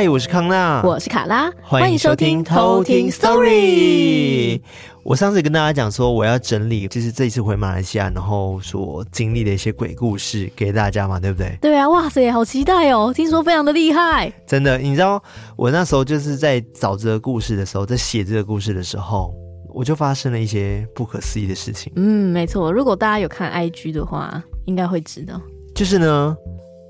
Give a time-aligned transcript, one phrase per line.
[0.00, 4.58] 嗨，我是康娜，我是卡拉，欢迎收听偷听 Story。
[5.02, 11.54] 我上次跟大家讲说，我要整理就是这一次回马来西亚，然后所经历的一些鬼故事给大家嘛，对不对？
[11.60, 13.12] 对啊，哇塞，好期待哦！
[13.14, 14.78] 听说非常的厉害，真的。
[14.78, 15.22] 你知道
[15.54, 19.34] 我那时候就是在找这个故事的时候，在写这个故事的时候，
[19.68, 21.92] 我就发生了一些不可思议的事情。
[21.96, 22.72] 嗯，没错。
[22.72, 25.38] 如果大家有看 IG 的话，应该会知道。
[25.74, 26.34] 就是呢。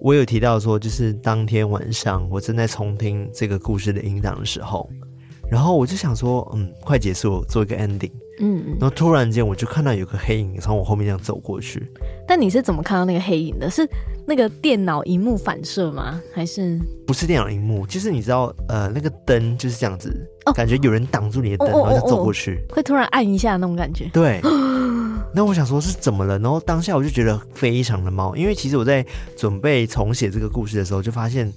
[0.00, 4.88] 我有提到说，就是当天晚上我正在重听这个故事的音档的时候，
[5.50, 8.10] 然后我就想说，嗯，快结束，做一个 ending，
[8.40, 11.86] 嗯，然后突然间我就看到有个黑影从我后面这样走过去。
[12.26, 13.68] 但你是怎么看到那个黑影的？
[13.68, 13.86] 是
[14.26, 16.18] 那个电脑荧幕反射吗？
[16.32, 17.86] 还是不是电脑荧幕？
[17.86, 20.10] 就是你知道，呃，那个灯就是这样子，
[20.46, 24.08] 哦，感觉有人挡住你的灯，然后就走过去，会突然按一下那种感觉。
[24.14, 24.40] 对。
[25.34, 26.38] 那我想说，是怎么了？
[26.38, 29.04] 然后当下我就觉得非常的毛，因为其实我在
[29.36, 31.52] 准备重写这个故事的时候，就发现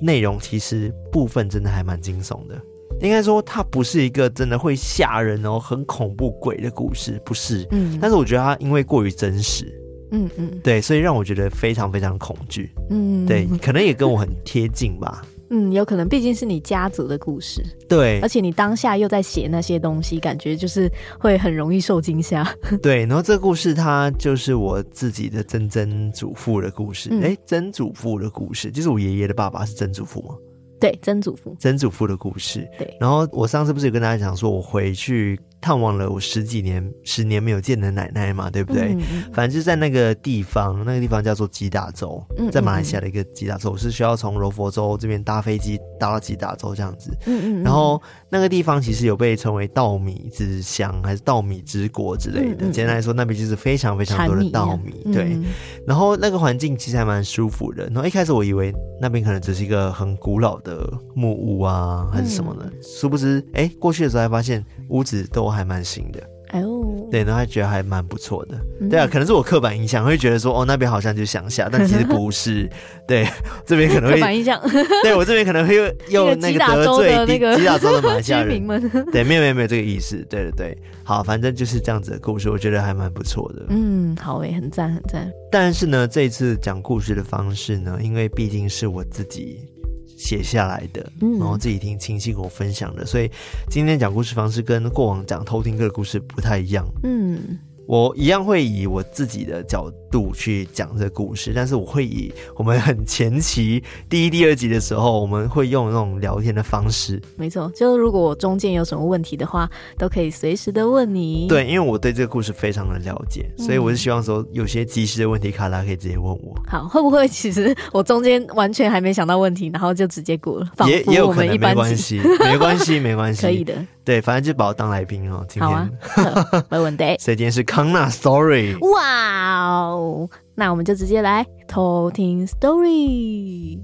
[0.00, 2.60] 内容其实部分真的还蛮惊悚的。
[3.00, 7.66] 应该说，它不是一个真的会吓人哦，很恐怖鬼的故事，不是。
[7.70, 7.98] 嗯。
[8.00, 9.66] 但是我觉得它因为过于真实，
[10.10, 12.70] 嗯嗯，对，所以让我觉得非常非常恐惧。
[12.90, 15.22] 嗯，对，可能也跟我很贴近吧。
[15.50, 22.46] 嗯，有可能，毕竟是你家族的故事，对，而且你当下又在写那些东西，感觉就是会很容易受惊吓。
[22.82, 30.34] 对，然后这个故事它就是我自己的曾曾祖父的故事，哎、嗯，曾祖父的故事，就是我爷爷的爸爸是曾祖父吗？
[30.80, 32.68] 对，曾祖父，曾祖父的故事。
[32.78, 35.38] 对，然后我上次不是有跟大家讲说，我回去。
[35.60, 38.94] 探望了我十几年、十年没有见的奶奶嘛，对不对？
[38.94, 47.10] 嗯、反正就在那个地方，那个地方叫做吉打州，在马来西亚的一个吉打州，我、是需要从柔佛州这边搭飞机搭到吉打州这样子。
[47.26, 47.62] 嗯嗯。
[47.64, 52.70] 然后那个地方其实有被称为稻米之乡，还是稻米之国之类的。
[52.70, 55.02] 简单来说，那边就是非常非常多的稻米。
[55.04, 55.34] 米对。
[55.34, 55.44] 嗯、
[55.86, 57.84] 然后那个环境其实还蛮舒服的。
[57.86, 62.64] 然后一开始我以为那边可能只是一个很古老的木屋啊，还是什么的。
[62.66, 65.47] 嗯、殊不知，哎，过去的时候还发现屋子都。
[65.50, 66.20] 还蛮新的。
[66.54, 72.66] 哦，对，然后还觉得还蛮不错的，嗯、对啊，可能是我刻板印象，会觉得说哦，那边好像就乡下，但其实 不是，
[73.06, 73.28] 对，
[73.66, 74.58] 这边可能会刻板印象，
[75.04, 78.62] 对我这边可能会又 又那个得罪那个吉打州的马来西亚人。
[78.62, 78.80] 们，
[79.12, 89.68] 对，没有没有没有这个意思，对对对，好，反正就是这样子的故事，我觉得还蛮不错的，嗯，好诶，很赞很赞，但是呢，这一次讲故事的方式呢，因为毕竟是我自己。
[90.18, 93.30] 写下来的，然后自己听亲戚跟我分享的，所以
[93.70, 96.84] 今天讲故事方式跟过往讲偷听课的故事不太一样。
[97.04, 97.58] 嗯。
[97.88, 107.18] 我一样会以我自己的角度去讲这个故事，但是我会以我们很前期第一、第二集的时候，我们会用那种聊天的方式。
[107.36, 109.66] 没错，就是如果我中间有什么问题的话，
[109.96, 111.46] 都可以随时的问你。
[111.48, 116.54] 对，因为我对这个故事非常的了解，所以我是希望说有些及时的问题，卡拉可以直接问我。
[116.66, 120.70] 好，会不会其实我中间完全还没想到问题，然后就直接过了？
[120.86, 123.74] 也也有可能，没关系， 没关系，没关系，可以的。
[124.08, 125.44] 对，反正就把我当来宾哦。
[125.46, 127.04] 今天好啊， 没问题。
[127.18, 128.74] 所以今天是康纳 story。
[128.90, 133.78] 哇哦，那我们就直接来偷听 story。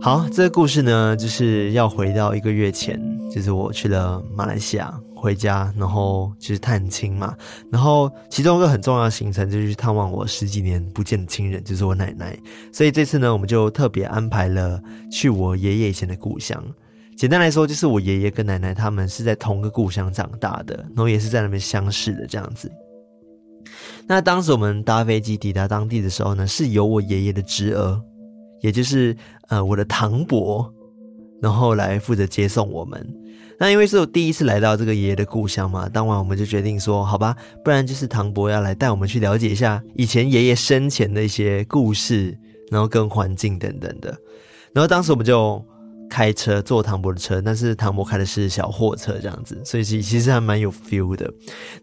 [0.00, 2.98] 好，这个故事呢，就是要回到一个月前。
[3.30, 7.34] 就是我去了马来西亚回家，然后就是探亲嘛，
[7.70, 12.36] 然后其中一个很重要的行程就是去探望我十几年不见的亲人，就是我奶奶。
[12.72, 14.82] 所以这次呢，我们就特别安排了
[15.12, 16.62] 去我爷爷以前的故乡。
[17.16, 22.70] 简单来说，就是我爷爷跟奶奶他们是在同个故乡长大的，然后也是在那边相识的这样子。
[24.06, 28.00] 那当时我们搭飞机抵达当地的时候呢，是由我爷爷的侄儿，
[28.62, 29.14] 也就是
[29.48, 30.72] 呃我的堂伯。
[31.40, 33.06] 然后来负责接送我们。
[33.58, 42.34] 那因为是我第一次来到这个爷爷的故乡嘛，当晚我们就决定说，好吧，不然就是唐伯要来带我们去了解一下以前爷爷生前的一些故事，
[42.70, 44.08] 然后跟环境等等的。
[44.72, 45.62] 然后当时我们就
[46.10, 51.32] 开车坐唐伯的车，但是唐伯开的是小货车这样子，所以其其实还蛮有 feel 的。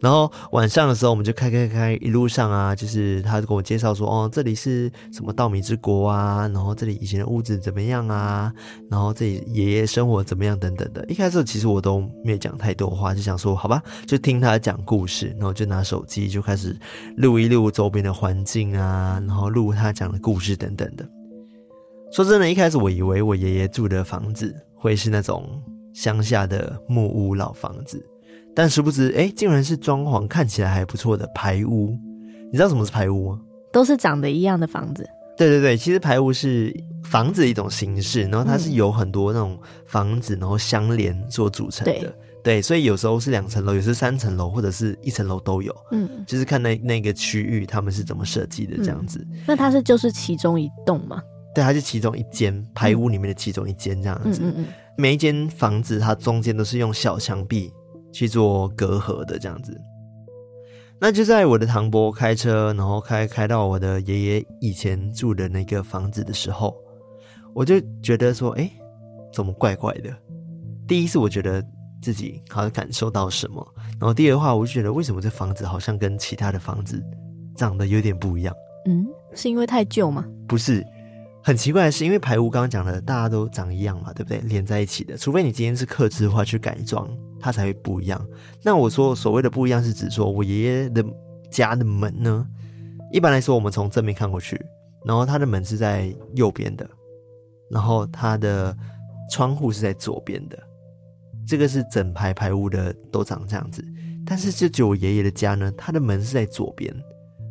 [0.02, 8.54] 然后晚上的时候，我们就开开开，一路上啊，就是他就跟我介绍说，哦，这里是什么稻米之国啊，然后这里以前的屋子怎么样啊，
[8.92, 11.06] 然后这里爷爷生活怎么样等等的。
[11.06, 16.78] 一开始其实我都没有讲太多话，就想说好吧，就听他讲故事，然后就拿手机就开始
[17.16, 21.17] 录一录周边的环境啊，然后录他讲的故事等等的。
[22.12, 25.62] 说真的，一开始我以为我爷爷住的房子会是那种
[25.94, 28.04] 乡下的木屋老房子，
[28.56, 31.98] 但殊不知，哎，竟然是装潢看起来还不错的排屋。
[32.50, 33.42] 你知道什么是排屋吗？
[33.74, 35.06] 都是长得一样的房子。
[35.38, 36.74] 对对对，其实排屋是
[37.04, 41.92] 房子的一种形式，然后它是有很多那种房子然后相连所组成的。
[41.92, 42.12] 对，
[42.44, 45.76] 对，所以有时候是两层楼，有时三层楼，或者是一层楼都有。
[45.92, 49.20] 嗯，就是看那那个区域他们是怎么设计的这样子。
[49.30, 51.22] 嗯，那它是就是其中一栋吗？
[51.58, 54.42] 对，它是其中一间排屋里面的其中一间这样子。
[54.44, 54.66] 嗯嗯嗯，
[54.96, 57.74] 每一间房子它中间都是用小墙壁
[58.14, 59.76] 去做隔阂的这样子。
[61.02, 66.76] 那就在我的堂伯开车，然后开开到我的爷爷以前住的那个房子的时候，
[67.56, 68.70] 我就觉得说，哎，
[69.34, 70.16] 怎么怪怪的？
[70.88, 71.60] 第一是我觉得
[72.04, 73.68] 自己好像感受到什么，
[74.00, 77.04] 然后第二的话，我就觉得为什么这房子好像跟其他的房子
[77.56, 78.54] 长得有点不一样？
[78.86, 80.24] 嗯，是因为太旧吗？
[80.48, 80.86] 不是。
[81.48, 84.38] 很奇怪的是，因为排屋刚刚讲的大家都长一样嘛，对不对？
[84.50, 87.10] 连在一起的，除非你今天是客制化去改装，
[87.40, 88.22] 它才会不一样。
[88.62, 91.02] 那我说所谓的不一样，是指说我爷爷的
[91.50, 92.46] 家的门呢，
[93.14, 94.62] 一般来说我们从正面看过去，
[95.06, 96.86] 然后他的门是在右边的，
[97.72, 98.76] 然后他的
[99.32, 100.60] 窗户是在左边的，
[101.48, 103.82] 这个是整排排屋的都长这样子。
[104.26, 106.94] 但是就就我爷爷的家呢，他的门是在左边。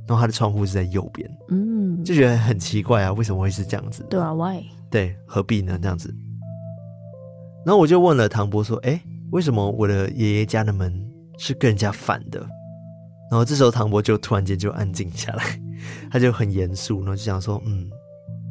[0.06, 4.04] 然后他的窗户是在右边，嗯，就觉得很奇怪啊，为什么会是这样子？
[4.08, 4.64] 对啊，Why？
[4.90, 5.78] 对，何必呢？
[5.80, 6.14] 这样子。
[7.64, 9.00] 然后我就问了唐伯说：“哎，
[9.32, 11.04] 为什么我的爷爷家的门
[11.38, 12.38] 是跟人家反的？”
[13.28, 15.60] 然后这时候唐伯就突然间就安静下来，
[16.08, 17.90] 他就很严肃，然后就想说：“嗯，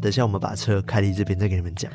[0.01, 1.89] 等下我们把车开离这边再给你们讲。”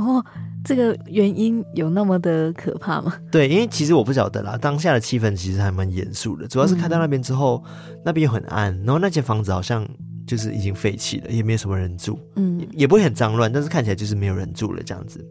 [0.00, 0.24] 哦。
[0.64, 3.14] 这个原因有那么的可怕吗？
[3.30, 4.58] 对，因为其实我不晓得啦。
[4.60, 9.88] 当下的气氛其实还蛮严肃的，主要是开到那边之后，嗯、那边又很暗，然后那间房子好像
[10.26, 15.24] 就是已经废弃了，也没有什么人住，嗯，也，不会很脏乱，但是看起来就是没有人住了这样子。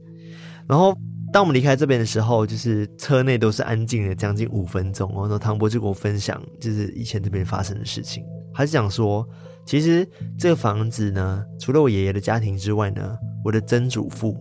[0.66, 0.98] 然后
[1.34, 5.24] 当我们离开这边的时候，就是车内都是安静的将近五分钟哦。
[5.24, 8.24] 然后唐博就跟我分享，就是以前这边发生的事情，
[8.54, 9.28] 还是讲说，
[9.66, 10.08] 其实
[10.40, 14.34] 这个房子呢，除了我爷爷的家庭之外呢，我的曾祖父。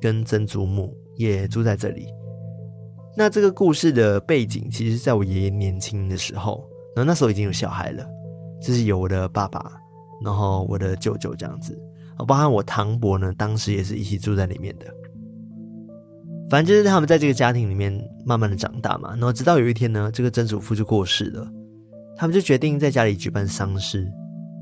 [0.00, 2.06] 跟曾祖母也住在这里。
[3.16, 8.06] 那这个故事的背景，其实在我爷爷年轻的时候，然后那时候已经有小孩了，
[8.60, 9.72] 就是有我的爸爸，
[10.22, 11.78] 然后我的舅舅这样子，
[12.26, 14.86] 包含我堂伯呢，当时也是一起住在里面的。
[16.50, 17.92] 反正就是他们在这个家庭里面
[18.24, 21.50] 慢慢的长大嘛，然后直到有一天呢，这个曾祖父就过世了，
[22.16, 24.06] 他们就决定在家里举办丧事。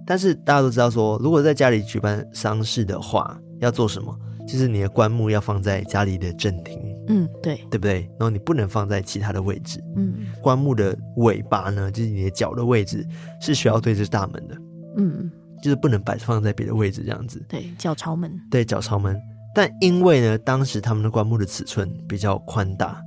[0.06, 4.16] 但是大家都知道说，如果在家里举办丧事的话，要做什么？
[4.46, 8.00] 就是你的棺木要放在家里的正厅，嗯，对，对不对？
[8.18, 13.06] 然后你不能放在其他的位置，嗯，棺木的尾巴呢，就是你的脚的位置
[13.40, 14.56] 是需要对着大门的，
[14.98, 15.30] 嗯，
[15.62, 19.18] 就是不能摆放在别的位置这样子，对，脚朝门，对，脚朝门。
[19.54, 23.00] 但因为呢，当时他们的棺木的尺寸比较宽大，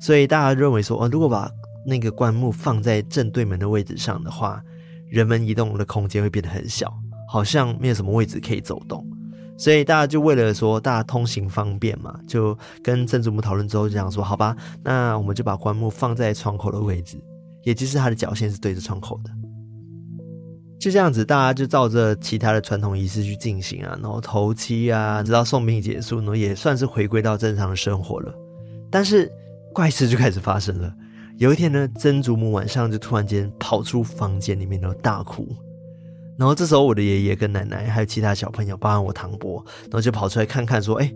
[0.00, 1.48] 所以大家认为说，哦，如果把
[1.86, 4.60] 那个棺木放在正对门的位置上的话，
[5.08, 6.92] 人们移动的空间会变得很小，
[7.28, 9.06] 好像没有什么位置可以走动。
[9.56, 17.16] 所以大家就为了说大家通行方便嘛，就跟曾祖母讨论之后就想说，好吧，那我们就把棺木放在窗口的位置，
[17.62, 19.30] 也就是他的脚线是对着窗口的。
[20.80, 28.34] 就这样子，大家就照着其他的传统仪式去进行啊，然后头七啊，直到送殡结束，然后也算是回归到正常的生活了。
[28.90, 29.30] 但是
[29.72, 30.92] 怪事就开始发生了。
[31.38, 35.46] 有一天呢，曾祖母晚上就突然间跑出房间里面，然后大哭。
[36.42, 41.08] 然后这时候，我的爷爷跟奶奶还有其他小朋友，包含我堂伯，然后就跑出来看看，说：“哎，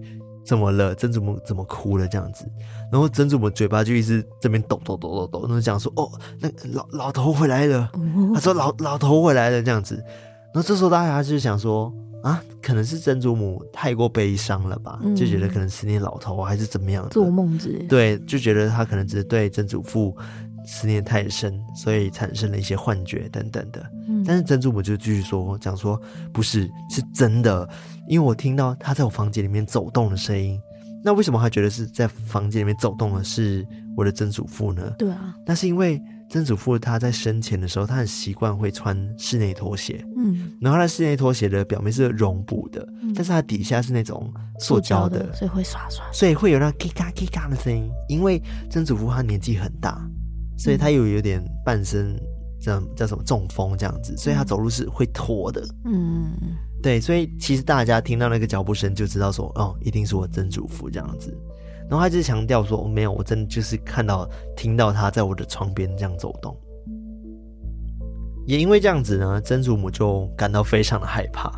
[0.45, 0.95] 怎么了？
[0.95, 2.07] 曾祖母怎么哭了？
[2.07, 2.49] 这样子。”
[2.93, 7.91] 然后曾祖母嘴巴就一直这边抖抖抖抖抖，然后讲说：“哦，那老老头回来了。”
[8.33, 9.97] 他说：“老老头回来了。”这样子。
[10.55, 11.93] 然后这时候大家就想说
[12.23, 15.01] ：“啊，可能是曾祖母太过悲伤了吧？
[15.17, 17.85] 就觉得可能思念老头还是怎么样，做梦之类。
[17.87, 20.17] 对，就觉得他可能只是对曾祖父。”
[20.67, 23.81] 思念太深，所以产生了一些幻觉等等的。
[24.09, 26.01] 嗯，但是曾祖母就继续说，讲说
[26.33, 27.69] 不是，是真的，
[28.09, 30.61] 因为我听到他在我房间里面走动的声音。
[31.05, 33.65] 那为什么他觉得是在房间里面走动的是
[33.97, 34.93] 我的曾祖父呢？
[34.99, 47.89] 对啊，那是因为曾祖父他在生前的时候，他很习惯会穿室内拖鞋，嗯，然后他室内拖鞋的表面是绒布的，嗯但是它底下是那种塑胶的，所以会刷刷，所以会有那咔咔咔咔的声音。
[48.09, 50.05] 因为曾祖父他年纪很大，
[50.57, 52.19] 所以他又有点半身
[52.61, 55.63] 这样叫什么中风这样子，所以他走路是会拖的。
[55.85, 56.31] 嗯，
[56.83, 61.37] 对，所以其实大家听到那个脚步声就知道说，哦，一定是我曾祖父这样子。
[61.89, 66.57] 然后他就强调说，哦，没有，我真的就是看到、听到他在我的床边这样走动。
[68.45, 71.53] 也因为这样子呢，曾祖母就感到非常的害怕，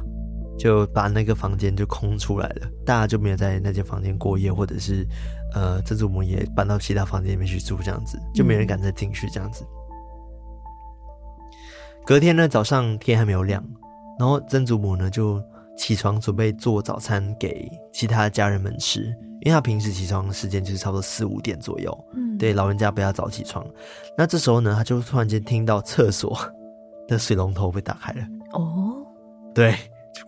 [0.58, 5.06] 就把那个房间就空出来了，大家就没有在那间房间过夜，或者是
[5.54, 9.66] 呃，曾祖母也搬到其他房间里面去住，这样子就没人敢再进去这样子。
[12.04, 13.62] 隔天呢，早上天还没有亮，
[14.18, 15.42] 然后曾祖母呢就
[15.76, 19.14] 起床准备做早餐给其他的家人们吃。
[19.42, 23.64] 因为他平时起床的时间就是差不多四五点左右，嗯，对，老人家不要早起床。
[24.16, 26.36] 那这时候呢，他就突然间听到厕所
[27.06, 28.26] 的水龙头被打开了。
[28.52, 28.96] 哦，
[29.54, 29.76] 对，
[30.12, 30.24] 就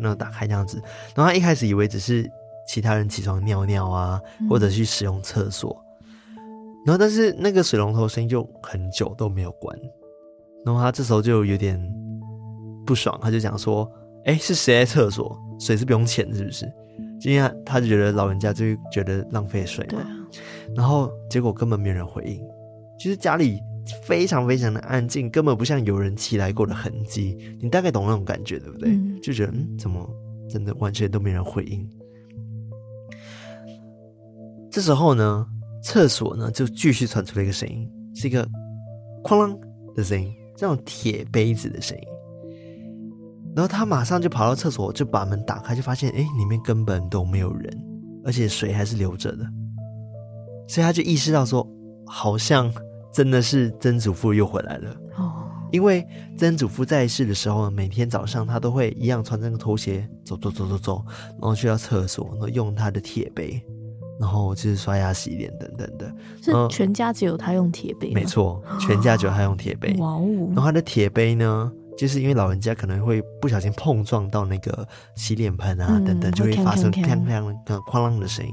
[0.00, 0.80] 那打开这样子。
[1.16, 2.30] 然后他一开始以为只是
[2.66, 5.76] 其他人起床尿尿啊，嗯、或者去使用厕所。
[6.86, 9.78] 然后，但是那个水龙头声音就很久都没有关。
[10.64, 11.80] 然后他这时候就有点
[12.86, 13.90] 不爽，他就讲说
[14.26, 15.38] ：“哎，是谁在厕所？
[15.58, 16.70] 水是不用钱是不是？”
[17.24, 20.00] 因为他就觉得老人家就觉得浪费水嘛，
[20.76, 22.38] 然后结果根本没有人回应，
[22.98, 23.58] 其实家里
[24.02, 27.56] 非常非常的安静，根本不像有人起来过的痕迹。
[27.62, 28.90] 你大概懂那种感觉对不对？
[28.90, 30.06] 嗯，就觉得嗯，怎么
[30.50, 31.88] 真的完全都没人回应？
[34.74, 35.46] 这时候呢，
[35.84, 38.44] 厕所呢就继续传出了一个声音，是一个
[39.22, 39.56] 哐啷
[39.94, 42.04] 的声音，这种铁杯子的声音。
[43.54, 47.72] 然后他马上就跑到厕所，就把门打开，就发现哎，里面根本都没有人，
[48.24, 49.46] 而且水还是流着的，
[50.66, 51.64] 所以他就意识到说，
[52.04, 52.68] 好像
[53.12, 54.90] 真的是曾祖父又回来了。
[55.16, 56.04] 哦，因为
[56.36, 61.04] 曾祖父在世的时候，每天早上他都会一样穿这个拖鞋走走走走走，
[61.40, 63.64] 然后去到厕所，然后用他的铁杯，
[64.24, 66.10] 然后就是刷牙洗脸等等的。
[66.40, 68.10] 是全家只有他用铁杯？
[68.14, 69.94] 没错，全家只有他用铁杯。
[69.98, 70.26] 哇哦！
[70.48, 71.70] 然后他的铁杯呢？
[71.96, 78.52] 就是因为老人家可能会不小心碰撞到那个洗脸盆啊，嗯、等等，就会发生砰砰跟哐啷的声音。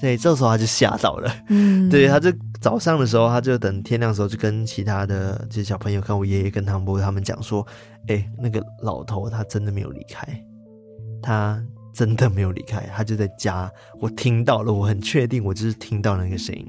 [0.00, 1.30] 对，这时候他就吓到了。
[1.50, 7.64] 嗯，对，他就早上的时候，他就等天亮的时候，就跟其他的这些小朋友，看我爷爷跟唐伯他们讲说
[8.08, 10.26] ：“哎、欸，那个老头他真的没有离开，
[11.22, 11.62] 他
[11.94, 13.70] 真的没有离开，他就在家。
[14.00, 16.66] 我听到了，我很确定，我就是听到那个声音。”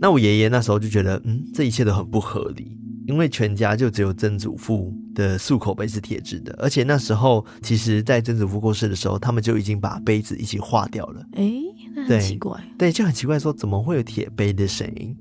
[0.00, 2.76] 那我爷爷那时候就觉得，嗯，这一切都很不合理。
[3.06, 11.26] 因为全家就只有曾祖父的漱口杯是铁制的，而且那时候其实，在曾祖父过世的时候，他们就已经把杯子一起化掉了。
[11.32, 11.50] 哎，
[11.96, 12.52] 那很奇怪。
[12.78, 15.16] 对，对，就很奇怪，说怎么会有铁杯的声音？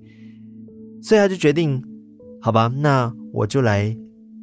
[1.01, 1.83] 所以他就决定，
[2.41, 3.95] 好吧，那我就来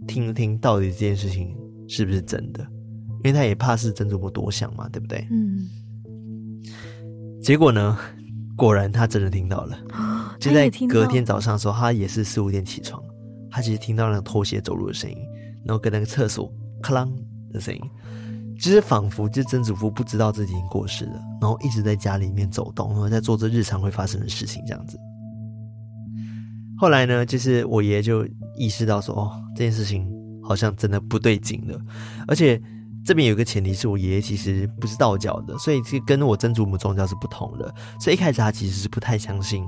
[0.08, 1.54] 听一听，到底这件事情
[1.86, 2.66] 是不是真的？
[3.24, 5.26] 因为他也怕是曾祖父多想嘛，对不对？
[5.30, 5.68] 嗯。
[7.42, 7.96] 结果呢，
[8.56, 9.78] 果然他真的听到了。
[10.38, 13.02] 就在隔天早上的时候，他也是四五点起床。
[13.50, 15.16] 他其实听到那个拖鞋走路的声音，
[15.64, 17.08] 然后跟那个厕所咔啷
[17.52, 17.80] 的声音，
[18.58, 24.98] 就是仿佛就曾祖父不知道自己已经过世了，然后一直在家里面走动，然后在做着日常会发生的事情这样子。
[26.76, 28.26] 后来呢，就是我爷爷就
[28.58, 30.06] 意识到说，哦，这件事情
[30.42, 31.80] 好像真的不对劲了，
[32.26, 32.60] 而且
[33.06, 39.64] 这边有一个前提是我爷爷其实不是道教的，所以其实跟我曾祖母宗教是不同的，所以一开始他其实是不太相信。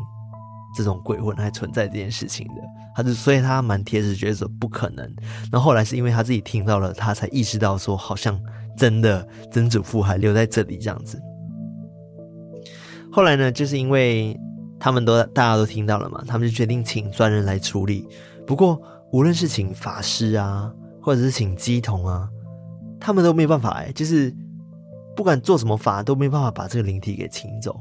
[0.76, 2.54] 这种鬼魂还存在这件事情的，
[2.94, 5.04] 他就所以他蛮铁齿，觉得说不可能。
[5.50, 8.38] 然后后来是因为他自己听到了，他才意识到说好像
[8.76, 11.18] 真的曾祖父还留在这里这样子。
[13.10, 14.38] 后来呢，就是因为
[14.78, 18.06] 他们都大家都听到了嘛，他们就决定请专人来处理。
[18.46, 18.80] 不过
[19.10, 22.28] 无论是请法师啊，或者是请乩童啊，
[23.00, 24.34] 他们都没办法哎，就是
[25.16, 27.78] 不管做什么法都没办法把这个灵体给请走，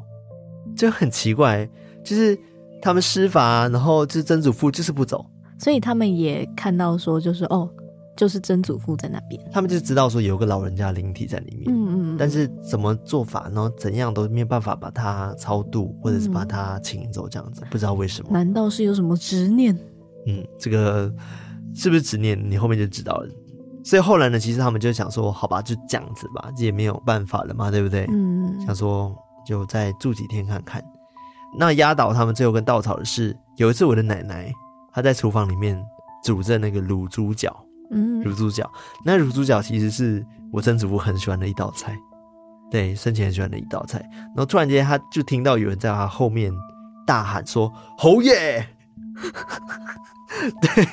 [0.75, 1.69] 就很奇怪，
[2.03, 2.37] 就是。
[2.79, 5.25] 他们施法，然后就是曾祖父就是不走，
[5.57, 7.67] 所以他们也看到说，就是哦，
[8.15, 9.41] 就是曾祖父在那边。
[9.51, 18.29] 他们就知道说有个老人家灵体在里面，嗯嗯，但是怎么做法，呢怎样都没有办法把他超度，或者是把他请走这样子，不知道为什么？
[18.31, 19.75] 难道是有什么执念？
[20.27, 21.11] 嗯，这个
[21.73, 22.39] 是不是执念？
[22.47, 23.29] 你后面就知道了。
[23.87, 28.05] 所以后来呢，其实他们就想说，好吧，就这样子吧，这也没有办法了嘛，对不对？
[28.11, 29.15] 嗯，想说
[29.45, 30.83] 就再住几天看看。
[31.57, 34.51] 那压倒他们最后根稻草的是，有一次我的奶奶
[34.91, 35.81] 她在厨房里面
[36.21, 37.55] 煮着那个卤猪脚，
[37.91, 38.69] 嗯，卤猪脚。
[39.05, 41.95] 那卤猪脚其实是我曾祖父很喜欢的一道菜，
[42.69, 43.99] 对，生前很喜欢的一道菜。
[44.11, 46.51] 然后突然间，他就听到有人在他后面
[47.05, 48.67] 大喊说：“侯爷，
[50.61, 50.85] 对，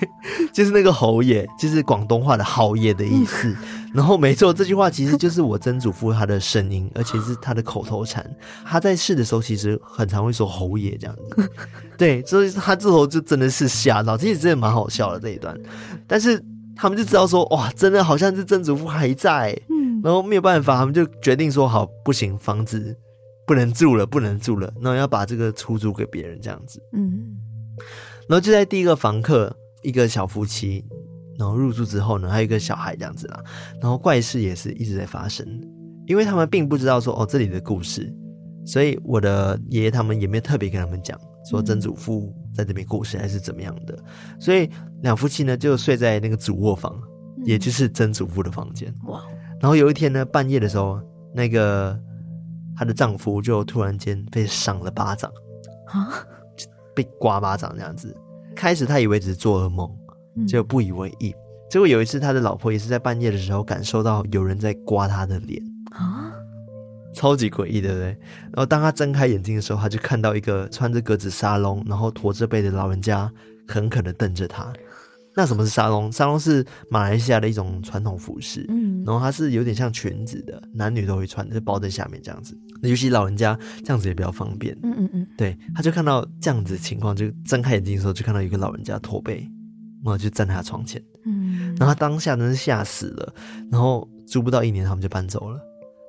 [0.52, 3.54] 就是那个侯爷，就是广东话的好爷的意思。
[3.92, 8.28] 然后没错，这句话其实就是我曾祖父他的声音，而且是他的口头禅。
[8.64, 11.50] 他在世的时候其实很常会说侯爷这样子。
[11.98, 15.56] 对，所以他这时候就真的是吓到，其实真的蛮好笑的这一段。
[16.06, 16.42] 但是
[16.74, 19.56] 他们就知道说，哇，真的好像是曾祖父还在。
[19.68, 22.96] 嗯，然后没有办法，他们就决定说，好，不行，房子
[23.46, 26.80] 不能住了，不能住了，然后要把这个出租给别人这样子。
[26.92, 27.36] 嗯。
[28.28, 30.84] 然后就在第一个房客，一个小夫妻，
[31.38, 33.42] 然后入住之后呢，还有一个小孩这样子啦。
[33.80, 35.46] 然后怪事也是一直在发生，
[36.06, 38.12] 因为他们并不知道说哦这里的故事，
[38.64, 41.18] 所以我的爷爷他们也没有特别跟他们讲
[41.50, 43.98] 说曾祖父在这边过世还是怎么样的。
[44.40, 44.70] 所以
[45.02, 46.98] 两夫妻呢就睡在那个主卧房，
[47.44, 48.94] 也就是曾祖父的房间。
[49.04, 49.22] 哇！
[49.60, 51.00] 然后有一天呢半夜的时候，
[51.34, 51.98] 那个
[52.76, 55.30] 她的丈夫就突然间被赏了巴掌
[55.86, 56.26] 啊。
[56.94, 58.16] 被刮巴掌这样子，
[58.54, 59.90] 开始他以为只是做噩梦，
[60.46, 61.34] 就不以为意。
[61.70, 65.60] 结果有一次，他的老婆也是在半夜的时候感受到有人在刮他的脸
[65.90, 66.32] 啊，
[67.12, 68.06] 超级诡异，对不对？
[68.06, 73.30] 然后当他睁开眼睛的时候，他就看到一个穿着格子沙龙，然后驼着背的老人家，
[73.66, 74.72] 狠狠的瞪着他。
[75.36, 76.12] 那什么是沙龙？
[76.12, 82.56] 沙龙是马来西亚的一种传统服饰，嗯，然后它是有点像裙子的，男女都会穿，就包在下面这样子。
[82.84, 85.26] 那尤其老人家这样子也比较方便，嗯嗯嗯。
[85.38, 89.38] 对，他就看到这样子的情况，就睁开眼睛的时候，就看到一个老人家驼背，
[90.04, 93.34] 然后就站在他床前，嗯，然后他当下真是吓死了。
[93.72, 95.58] 然后租不到一年，他们就搬走了。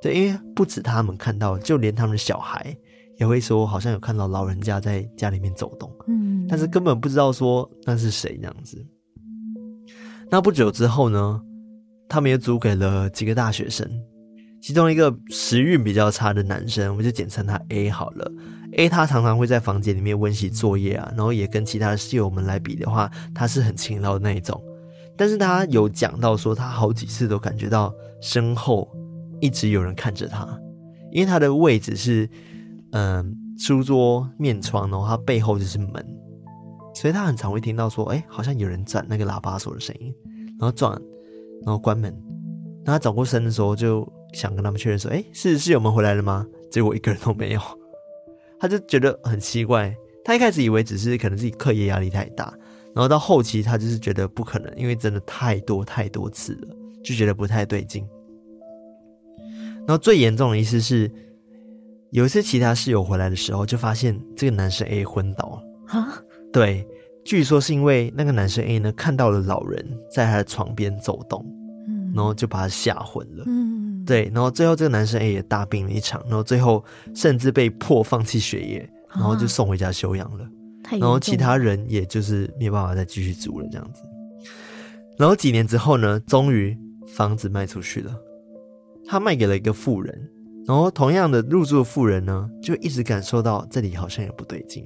[0.02, 2.76] 对，因为不止他们看到，就连他们的小孩
[3.18, 8.86] 也会说，好像有看到老人家在家里面走动，嗯，但是根本不知道说那是谁这样子。
[10.30, 11.42] 那不久之后呢，
[12.10, 13.90] 他们也租给了几个大学生，
[14.66, 18.32] 其中一个时运比较差的男生，我们就简称他 A 好了。
[18.74, 24.60] A 他常常会在房间里面温习作业啊，然后也跟其他的室友们来比的话，他是很勤劳的那一种。
[25.16, 28.92] 但是他有讲到说，他好几次都感觉到身后
[29.40, 30.60] 一直有人看着他，
[31.12, 32.28] 因为他的位置是
[32.94, 36.04] 嗯书桌面窗，然后他背后就是门。
[36.96, 40.12] 所以他很常会听到说，哎、好像有人转那个喇叭锁的声音，
[40.60, 41.00] 然后转，
[41.64, 42.12] 然后关门。
[42.84, 46.46] 当他转过身的时候，就想跟他们确认说，哎、欸，是室友们回来了吗？
[46.70, 47.62] 结果一个人都没有，
[48.60, 49.96] 他就觉得很奇怪。
[50.24, 52.54] 他一开始以为只是可能自己课业压力太大，
[52.94, 58.06] 然后到后期他就是觉得不可能，因为真的太多太多次了，就觉得不太对劲。
[59.88, 61.12] 然后最严重的一次是，
[62.10, 66.24] 有一次其他室友回来的时候，就发现这个男生 A 昏倒了。
[66.52, 66.88] 对，
[67.24, 71.46] 据说是因为那个男生 A 呢看到了老人在他的床边走动，
[71.88, 76.84] 嗯，然后就把他吓昏了，嗯，对，然后最后这个男生也大病了一场，然后最后
[77.16, 80.48] 甚至被迫放弃学业，然后就送回家休养了，
[80.92, 84.02] 然后其他人也就是没有办法再继续住了这样子，
[85.18, 86.78] 然后几年之后呢，终于
[87.16, 88.16] 房子卖出去了，
[89.08, 90.30] 他卖给了一个富人，
[90.68, 94.86] 然后同样的入住的富人呢，就一直感受到这里好像也不对劲。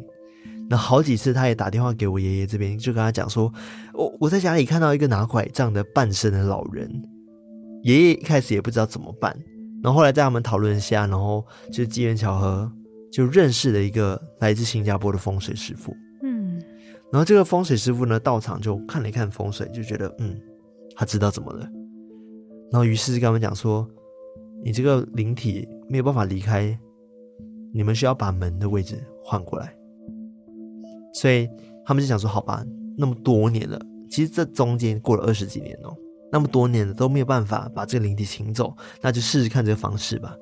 [0.70, 3.52] 那好几次，他也打电话给我爷爷这边，就跟他讲说，
[3.94, 6.88] 我我在家里看到一个拿拐杖的半身的老人。
[7.84, 9.36] 爷爷一开始也不知道怎么办，
[9.82, 12.72] 然后后来在他们讨论下，然后就机缘巧合
[13.12, 15.96] 就认识了一个来自新加坡的风水师傅。
[16.24, 16.62] 嗯，
[17.12, 20.40] 然后这个风水师傅呢，到场就看了一看风水，就觉得嗯，
[20.96, 21.68] 他知道怎么了。
[22.72, 23.88] 然后于是就跟他们讲说，
[24.64, 26.78] 你这个灵体没有办法离开，
[27.74, 29.74] 你们需要把门的位置换过来。
[31.14, 31.50] 所以
[31.86, 32.64] 他们就想说：“好吧，
[32.96, 35.96] 那么多年了，其实这中间过了二十几年哦，
[36.32, 40.36] 那么多年了都没有办法把这个灵体请走，那就试试看这个方式吧。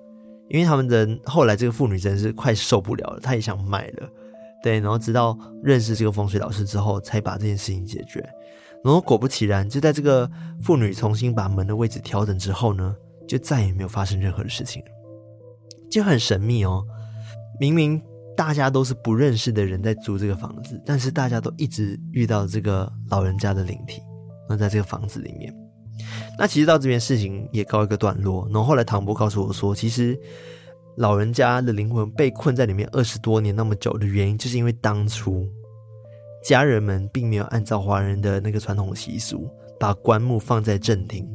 [0.50, 4.10] 因为他们的后来这个妇女真是快受不了了，她也想卖了，
[4.64, 4.80] 对。
[4.80, 8.20] 然后直到认识这个风水老师之后，才把这件事情解决。
[8.84, 10.30] 然后果不其然，就在这个
[10.62, 12.96] 妇女重新把门的位置调整之后呢，
[13.28, 14.84] 就再也没有发生任何的事情，
[15.90, 16.86] 就很神秘哦。
[17.60, 18.02] 明明。”
[18.38, 24.00] 大家都是不认识的人在租这个房子，但是大家都一直遇到这个老人家的灵体，
[24.48, 25.52] 那在这个房子里面。
[26.38, 28.46] 那其实到这边事情也告一个段落。
[28.46, 30.20] 然后后来唐波告诉我说，其实
[30.96, 35.48] 老人家的灵魂被困在里面二十多年那么久的原因，就是因为当初
[36.44, 41.28] 家人们并没有按照华人的那个传统习俗，把棺木放在正厅，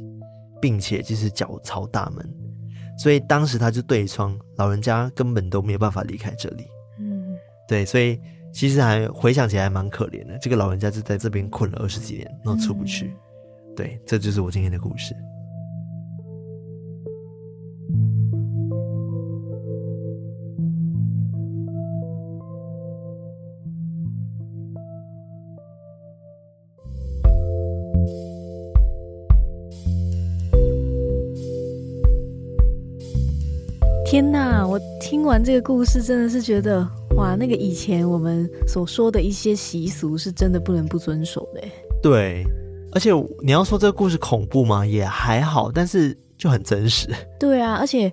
[0.61, 2.29] 并且就是脚朝大门，
[2.99, 6.67] 所以当时他就对窗，老人家根本都没有办法离开这里。
[6.99, 7.35] 嗯
[7.69, 8.21] 对，所以
[8.53, 10.39] 其实还回想起来还蛮可怜的。
[10.41, 13.15] 这个老人家就在这边困了二十几年，然后出不去。
[13.77, 15.15] 对这就是我今天的故事。
[34.13, 41.63] 天呐我听完这个故事真的是觉得哇那个以前我们所说的一些习俗是真的不能不遵守的
[42.03, 42.45] 对
[42.93, 43.11] 而且
[43.43, 44.87] 你要说这个故事恐怖吗？
[44.87, 47.09] 也还好，但是就很真实。
[47.39, 48.13] 对啊，而且。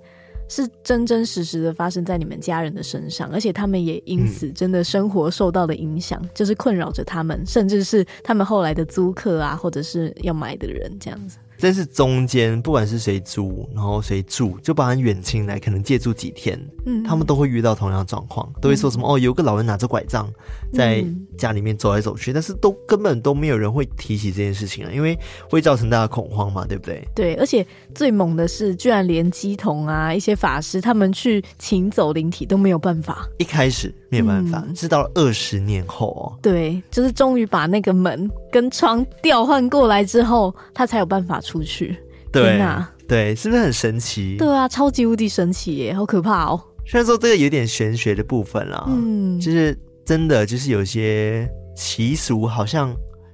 [0.52, 11.38] 是真真实实的发生在你们家人的身上，而且他们也因此真的生活受到了影响，嗯、就是困扰着他们，甚至是他们后来的租客啊，或者是要买的人这样子。
[11.60, 20.32] 但是中间不管是谁租，然后谁住，就包含远亲来，可能借住几天，嗯，他们都会遇到同样的状况，都会说什么、嗯、哦，有个老人拿着拐杖
[20.74, 21.06] 在
[21.38, 25.18] 家里面走来走去，嗯、但是都根本都没有人会提起这件事情啊，因为
[25.50, 27.08] 会造成大家恐慌嘛，对不对？
[27.14, 41.98] 对，而且最猛的是，居然连鸡童啊，一些法师他们去请走灵体都没有办法，一开始没有办法，嗯、是到了二十年后哦，对，就是终于把那个门跟窗调换过来之后，他才有办法出去，
[42.32, 44.36] 对啊，对，是不是很神奇？
[44.38, 46.62] 对啊，超级无敌神奇耶，好可怕哦！
[46.86, 52.92] 虽然说这个有点玄学的部分啦，嗯，就是真的，就是有些习俗好像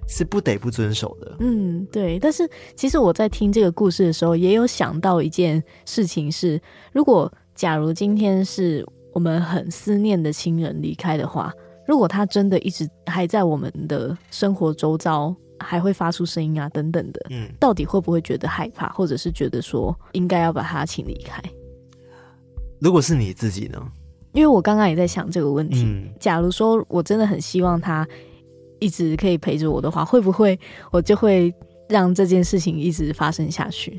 [0.09, 2.19] 是不得不遵守的，嗯，对。
[2.19, 6.61] 但是其实我在听这个故事的时候，也有想到一件事情是，
[6.91, 11.51] 如果假如今天是我们很思念的亲人离开的话，
[11.87, 15.35] 如果他真的一直还在我们的生活周遭。
[15.57, 21.41] 还会发出声音啊，等等的，嗯，到底会不会觉得害怕，或者是觉得说应该要把他请离开？
[22.77, 23.81] 如果是你自己呢？
[24.33, 25.85] 因为我刚刚也在想这个问题。
[25.85, 28.05] 嗯，假如说我真的很希望他
[28.79, 30.59] 一直可以陪着我的话，会不会
[30.91, 31.51] 我就会
[31.87, 33.97] 让这件事情一直发生下去？